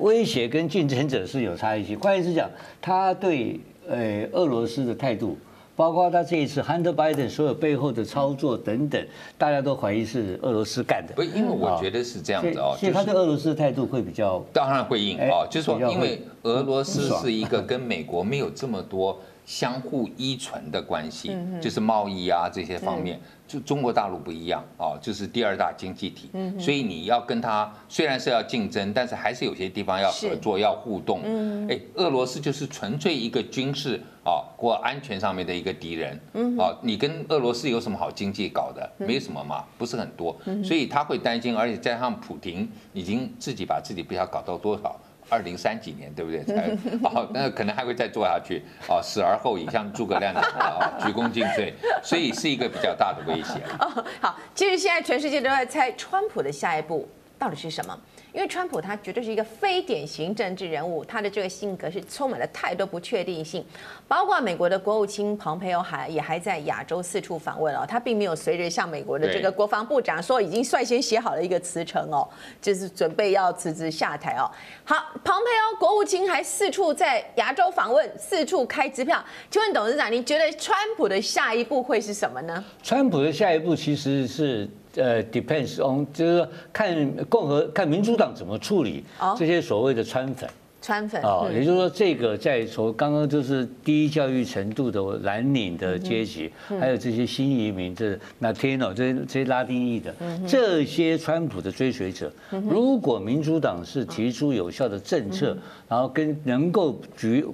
[0.00, 1.98] 威胁跟竞争者是有差异性。
[1.98, 2.48] 换言之讲，
[2.80, 5.36] 他对呃俄罗斯的态度，
[5.76, 9.04] 包括他这一次 Hunter Biden 所有背后的操作等等，
[9.36, 11.14] 大家都怀疑是俄罗斯干的。
[11.14, 23.18] 不，因为我觉得是这样子哦，所以他对俄罗斯的态度会比较，当然会硬哦，就是说，因为俄罗斯是一个跟美国没有这么多相互依存的关系，就是贸易啊这些方面。
[23.48, 26.30] 就中国大陆不一样啊，就是第二大经济体，
[26.60, 31.22] 所以你要跟他虽然是要竞争，但是还是有些地方要合作、要互动。
[31.68, 36.20] 哎，俄罗斯就是纯粹一个军事啊或安全上面的一个敌人。
[36.58, 38.88] 啊，你跟俄罗斯有什么好经济搞的？
[38.98, 44.94] 没什么嘛，不是很多，所以他会担心，而且加上普丁已经自己把自己不知道搞到多少。
[45.28, 46.42] 二零三几年，对不对？
[46.44, 46.68] 才
[47.02, 51.72] 哦，那可能还会再做下去哦，死而后已，像诸葛亮讲的啊， 鞠躬尽瘁，
[52.02, 53.60] 所以是一个比较大的威胁。
[53.78, 57.08] 哦，好，其实现在全世界都在猜川普的下一步
[57.38, 57.98] 到底是什么。
[58.38, 63.64] 因为川普他绝对是一个非典型政治人物，他的这个性格是充满了太多不确定性，
[64.06, 72.28] 包括美国的国务卿蓬佩奥还也还在亚洲四处访问哦，他并没有随着向美国的这个国防部长说已经率先写好了一个辞呈哦，
[72.62, 74.48] 就是准备要辞职下台哦。
[74.84, 79.20] 好，蓬佩奥国务卿还四处在亚洲访问，四处开支票。
[79.50, 82.64] 请问董事长，你觉得川普的下一步会是什么呢？
[82.84, 84.70] 川普的下一步其实是。
[84.96, 89.04] 呃，depends on，就是说看共和看民主党怎么处理
[89.36, 90.48] 这些所谓的川粉，
[90.80, 100.14] 川粉啊，也就是说这个在从刚刚就是低教育程度的蓝领的阶级，还有这些新移民，这 Latino 这些这些拉丁裔的
[100.46, 105.56] 这些川普的追随者，如果民主党是提出有效的政策，
[105.88, 107.44] 然后跟能够举。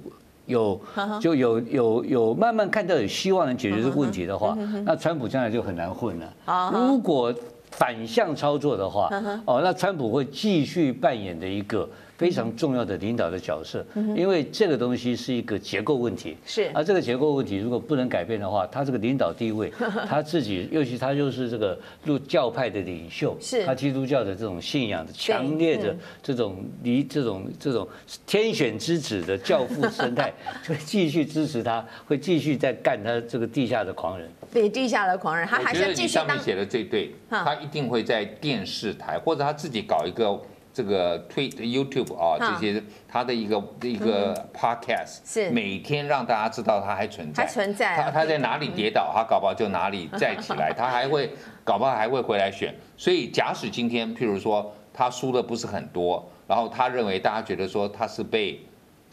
[0.45, 0.79] 有
[1.19, 6.71] 就有有有慢慢看到有希望能解决这个问题的话，那川普将来就很难混了。
[6.71, 7.33] 如果
[7.71, 9.09] 反向操作的话，
[9.45, 11.87] 哦，那川普会继续扮演的一个。
[12.17, 13.85] 非常重要的领导的角色，
[14.15, 16.37] 因为这个东西是一个结构问题。
[16.45, 19.71] 是，而这个结构问题如果不能改变的话，他这个领导地位，
[20.07, 25.93] 他自己，尤其他又是这个入教派的领袖，是，他基督教的这种信仰的强烈的
[26.23, 27.87] 这种离这种这种
[28.25, 34.29] 天选之子的教父生态， 就会继续支持他，会继续在干他这个地下的狂人。
[34.53, 40.39] 对，地下的狂人，他还是继续上面写的最对，他一定会在电视台或者他自己搞一个。
[40.75, 47.95] 这个推 YouTube 啊，这些他的一个一个 Podcast，是每天让大家知道他还存在，还存在。
[47.95, 51.31] 他他在哪里跌倒，他搞不好就哪里再起来， 他还会
[51.63, 52.75] 搞不好还会回来选。
[52.97, 58.59] 所以假使今天，譬如说他输的不是很多，然后他认为大家觉得说他是被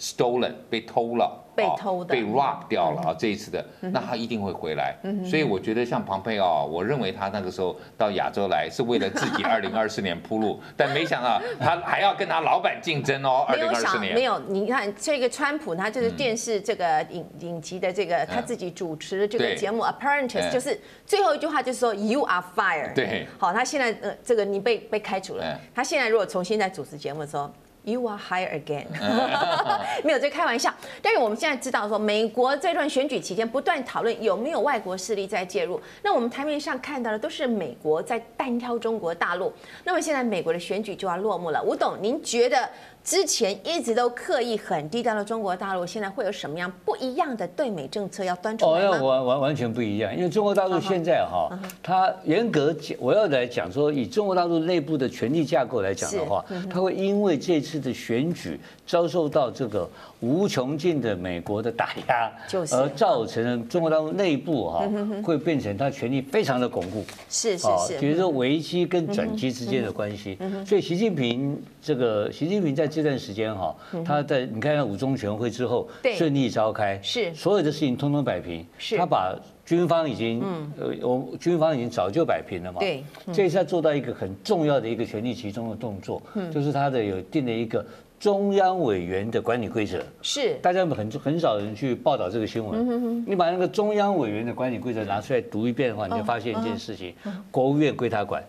[0.00, 1.41] stolen 被偷了。
[1.54, 3.16] 被偷的，被 rob 掉了啊！
[3.18, 4.96] 这一次的，那他一定会回来。
[5.24, 13.44] 所以我觉得像庞佩奥，我认为他那个时候到亚洲来是为了自己 二零二四年铺路，但没想到他还要跟他老板竞争哦。
[13.48, 22.94] 二零二四年没有，你看这个川普，他就是电视这个影影集的这个他自己主持的这个节目 Apprentice，就是最后一句话就是说 You are fired。
[22.94, 25.58] 对，好，他现在呃这个你被被开除了。
[25.74, 27.50] 他现在如果重新再主持节目的时候。
[27.84, 28.86] You are higher again，
[30.04, 30.72] 没有在开玩笑。
[31.02, 35.80] 但是我们现在知道说，美国这段选举期间不断讨论有没有外国势力在介入。
[36.02, 39.52] 那我们台面上看到的都是美国在单挑中国大陆。
[39.82, 42.68] 那么现在美国的选举就要落幕了，吴董，您觉得？
[43.04, 48.98] 之前一直都刻意很低调的中国大陆，现在会有什么样不一样的对美政策要端出来吗？
[48.98, 51.50] 哦，完完完全不一样，因为中国大陆现在哈，
[51.82, 58.60] 它严格讲，我要来讲说，以中国大陆内部的权力架构来讲的话，它会因为这次的选举
[58.92, 59.88] 遭受到这个
[60.20, 62.30] 无穷尽的美国的打压，
[62.70, 64.86] 而造成了中国大陆内部哈
[65.24, 72.86] 会变成他权力非常的巩固，是是是，比如说危机跟转机之间的关系，所以习近平这个习近平在。
[72.92, 73.74] 这段时间哈，
[74.04, 77.34] 他在你看看五中全会之后顺利召开，是。
[77.34, 78.98] 所有的事情通通摆平，是。
[78.98, 79.34] 他把
[79.64, 80.42] 军方已经
[80.78, 86.20] 呃，我军方已经早就摆平了嘛，对，这一次做到一个很重要的一个权力集中的动作，
[86.52, 87.82] 就是他的有定了一个
[88.22, 90.54] 中央委员的管理规则，是。
[90.62, 97.12] 大家很很少人去报道这个新闻，你把那个中央委员的管理规则拿出来读一遍的话，你就发现一件事情，
[97.50, 98.40] 国务院归他管。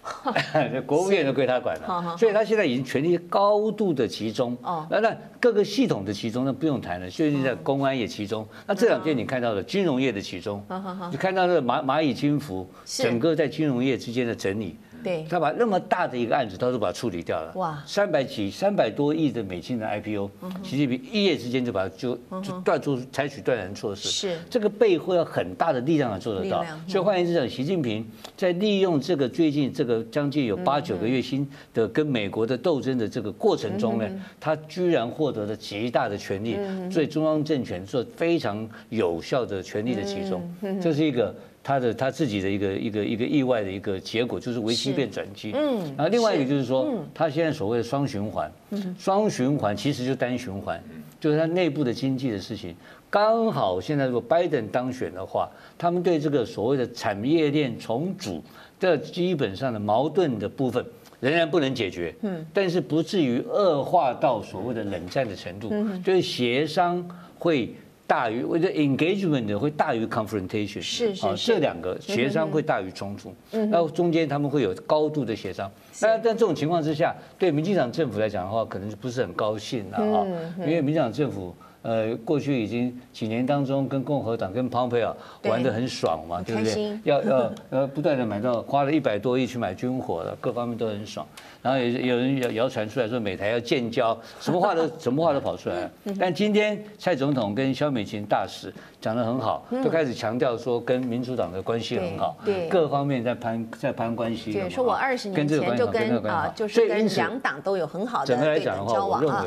[0.86, 4.56] 国务院都归他管了，所以他现在已经权力高度的集中。
[4.88, 7.10] 那那各个系统的集中，那不用谈了。
[7.10, 10.64] 最近在公安也集中，那这两天你看到了金融业的集中，
[11.10, 14.78] 你看到了蚂蚂蚁金服整个在金融业之间的整理。
[15.02, 17.52] 对，他把那么大的一个案子，他都把它处理掉了。
[17.54, 20.30] 哇，三百几、三百多亿的美金的 IPO，
[20.62, 24.08] 习近平一夜之间就把它就就断出，采取断然措施。
[24.08, 26.64] 是，这个背后要很大的力量才做得到。
[26.86, 34.08] 所以换言之讲，习近平在利用这个最近这个将近有八九个月新的跟美国的斗争的这个过程中呢，
[34.40, 36.56] 他居然获得了极大的权力，
[36.92, 40.42] 对中央政权做非常有效的权力的集中，
[40.80, 41.34] 这是一个。
[41.68, 45.52] 他的他自己的一个一个一个意外的一个结果，就是危机变转机。
[45.54, 48.50] 嗯，然后另外一个就是说，他现在所谓的双循环，
[48.98, 50.82] 双循环其实就单循环，
[51.20, 52.74] 就是他内部的经济的事情。
[53.10, 55.46] 刚好现在如果拜登当选的话，
[55.76, 58.42] 他们对这个所谓的产业链重组
[58.80, 60.82] 的基本上的矛盾的部分
[61.20, 62.14] 仍然不能解决。
[62.22, 65.68] 嗯，但是不至于恶化到所谓的冷战的程度，
[66.02, 67.06] 就是协商
[67.38, 67.74] 会。
[68.08, 75.70] 大于我觉得 engagement 会大于 confrontation，是是是，这两个协商会大于冲突，嗯，然后中间他们会有高度的协商。
[76.00, 80.26] 那在这种情况之下，对民进党政府来讲的话，可能就不是很高兴了啊，
[80.60, 81.54] 因为民进党政府。
[81.82, 85.14] 呃，过去已经几年当中，跟共和党、跟 Pompeo
[85.44, 86.98] 玩得很爽嘛，对不对？
[87.04, 91.26] 要要呃，不断的买到，花了一百多亿去买军火了，各方面都很爽。
[91.62, 95.90] 然后也有人谣谣传出来说，美台要建交，什么话都 什么话都跑出来。
[96.18, 102.36] 但今天蔡总统跟萧美琴大使讲得很好，都开始强调说跟民主党的关系很好，
[102.68, 104.52] 各方面在攀在攀关系。
[104.52, 109.46] 对，说我二十年前就跟啊，就是跟两党都有很好的对等交往啊。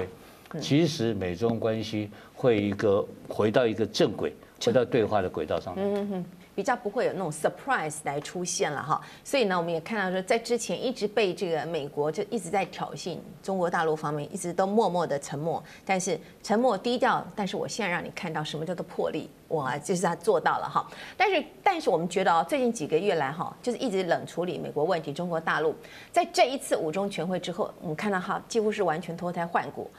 [0.59, 4.33] 其实美中关系会一个回到一个正轨，
[4.65, 5.93] 回到对话的轨道上面。
[5.93, 9.01] 嗯嗯，比较不会有那种 surprise 来出现了哈。
[9.23, 17.25] 所以呢，我们也看到说，在之前一直被这个美国就一直在挑衅中国大陆方面，一直都默默的沉默，但是沉默低调。
[17.35, 20.85] 但是我现在让你看到什么叫做魄力，哇，就是他做到了哈。
[21.15, 25.73] 但是，但是我们觉得哦，最近几个月来哈，就是一直冷处理美国问题，中国大陆
[26.11, 29.89] 在这一次五中全会之后，我们看到哈，几乎是完全脱胎换骨。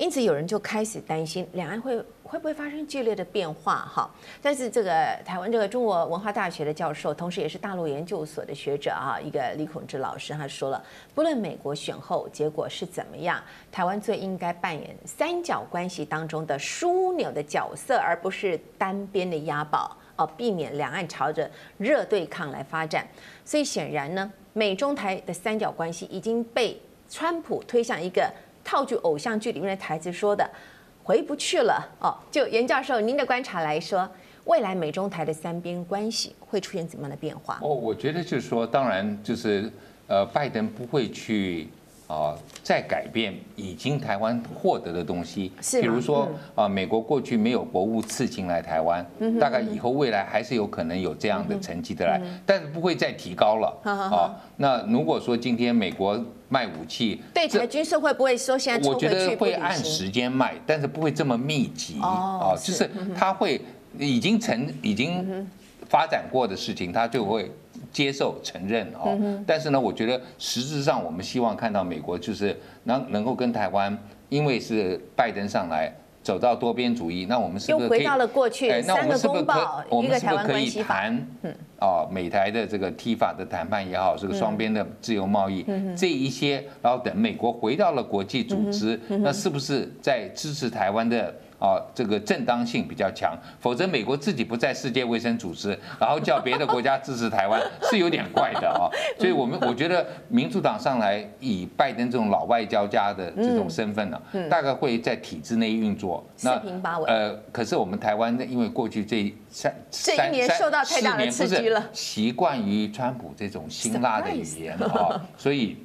[0.00, 4.10] 因此，有人就开始担心两岸会会不会发生剧烈的变化哈？
[4.40, 4.90] 但是，这个
[5.26, 10.82] 台湾这个中国文化大学的教授，同时也是大陆研究所的学者啊，一个李孔志老师，他说了，
[11.14, 23.06] 不论美国选后结果是怎么样，台湾最应该扮演三角关系当中的枢纽的角色，而不是单边的押宝哦，避免两岸朝着热对抗来发展。
[23.44, 28.32] 所以，显然呢，美中台的三角关系已经被川普推向一个。
[28.70, 30.48] 套句偶像剧里面的台词说的
[31.02, 34.08] “回不去了”哦，就严教授您的观察来说，
[34.44, 37.58] 未来美中台的三边关系会出现怎么样的变化？
[37.60, 39.68] 哦，我觉得就是说，当然就是
[40.06, 41.68] 呃，拜登不会去
[42.10, 49.06] 啊再改变已经台湾获得的东西，比如说啊，美国过去没有国务次进来台湾，
[49.38, 54.34] 大概以后未来还是有可能有这样的成绩的来，但是不会再提高了啊。
[54.56, 58.88] 那如果说今天美国卖武器，对台军事会不会说现在？
[58.88, 62.54] 我觉得会按时间卖，但是不会这么密集啊。
[62.56, 63.60] 就是他会
[63.98, 65.46] 已经成已经
[65.88, 67.50] 发展过的事情，他就会
[67.92, 69.18] 接受承认哦。
[69.46, 73.96] 但是呢，我觉得实质上我们希望看到美国就是能能够跟台湾，
[74.28, 75.92] 因为是拜登上来。
[76.22, 78.70] 走到多边主义，那我们是不是又回到了过去？
[78.82, 81.08] 三个公报，一个台湾关系法。
[81.42, 85.64] 嗯，哦，美台的这个 TIFA 的谈判也好，这个双边的自由贸易，
[85.96, 91.34] 这一些，然后等美国回到了国际组织，那是不是在支持台湾的？
[91.60, 98.88] 啊，这个正当性比较强，否则美国自己不在世界卫生组织，然后叫别的国家支持台湾，是有点怪的啊。
[99.20, 106.24] 所以，我们我觉得民主党上来以拜登这种老外交家的这种身份呢，大概会在体制内运作。
[106.34, 107.06] 四平八稳。
[107.06, 115.76] 呃，可是我们台湾因为过去这三这一年受到太大的刺激了，习惯于川普这种辛辣的语言 啊，所以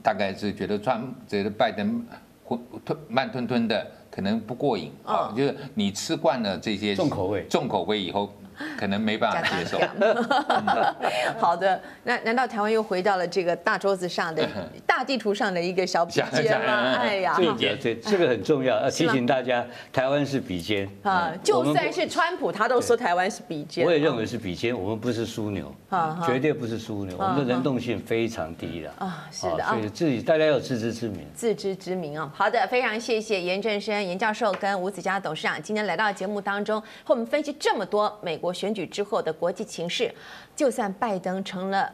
[0.00, 2.06] 大概是觉得川觉得拜登
[2.84, 3.84] 吞慢吞吞的。
[4.10, 8.32] 可能不过瘾啊，就是你吃惯了这些重口味，重口味以后。
[8.78, 9.78] 可能没办法接受。
[11.38, 14.46] 好的，那难道台湾又回到了这个大桌子上的
[14.86, 16.96] 大地图上的一个小笔尖吗？
[17.00, 21.32] 哎呀，这这这个很重要，要提醒大家，台湾是笔尖啊。
[21.42, 23.84] 就算是川普，他都说台湾是笔尖。
[23.84, 25.74] 我也认为是笔尖，我们不是枢纽，
[26.26, 29.26] 绝对不是枢纽，我们的能动性非常低的啊。
[29.30, 31.26] 是的啊，所以自己大家要自知之明。
[31.34, 32.30] 自知之明啊。
[32.34, 40.12] 好的，非常谢谢严正声严教授跟吴子嘉董事长今天来到节目当中，和我们分析这么多美国选举之后的国际情势，
[40.54, 41.92] 就算拜登成了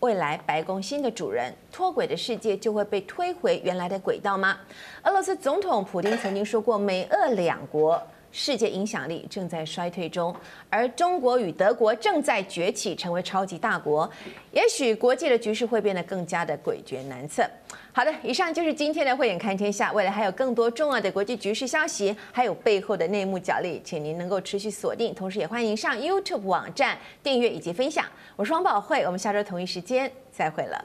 [0.00, 4.58] 未来白宫新的主人，脱轨的世界就会被推回原来的轨道吗？
[5.04, 8.00] 俄罗斯总统普丁曾经说过，美俄两国
[8.30, 10.34] 世界影响力正在衰退中，
[10.68, 14.08] 而中国与德国正在崛起，成为超级大国，
[14.52, 17.42] 也许国际的局势会变得更加的诡谲难测。
[17.96, 19.90] 好的，以上就是今天的慧眼看天下。
[19.90, 25.14] 未来还有更多重要的国际局势消息，还有背后的内幕角力，请您能够持续锁定。
[25.14, 28.04] 同时，也欢迎上 YouTube 网站订阅以及分享。
[28.36, 30.84] 我是王宝慧，我们下周同一时间再会了。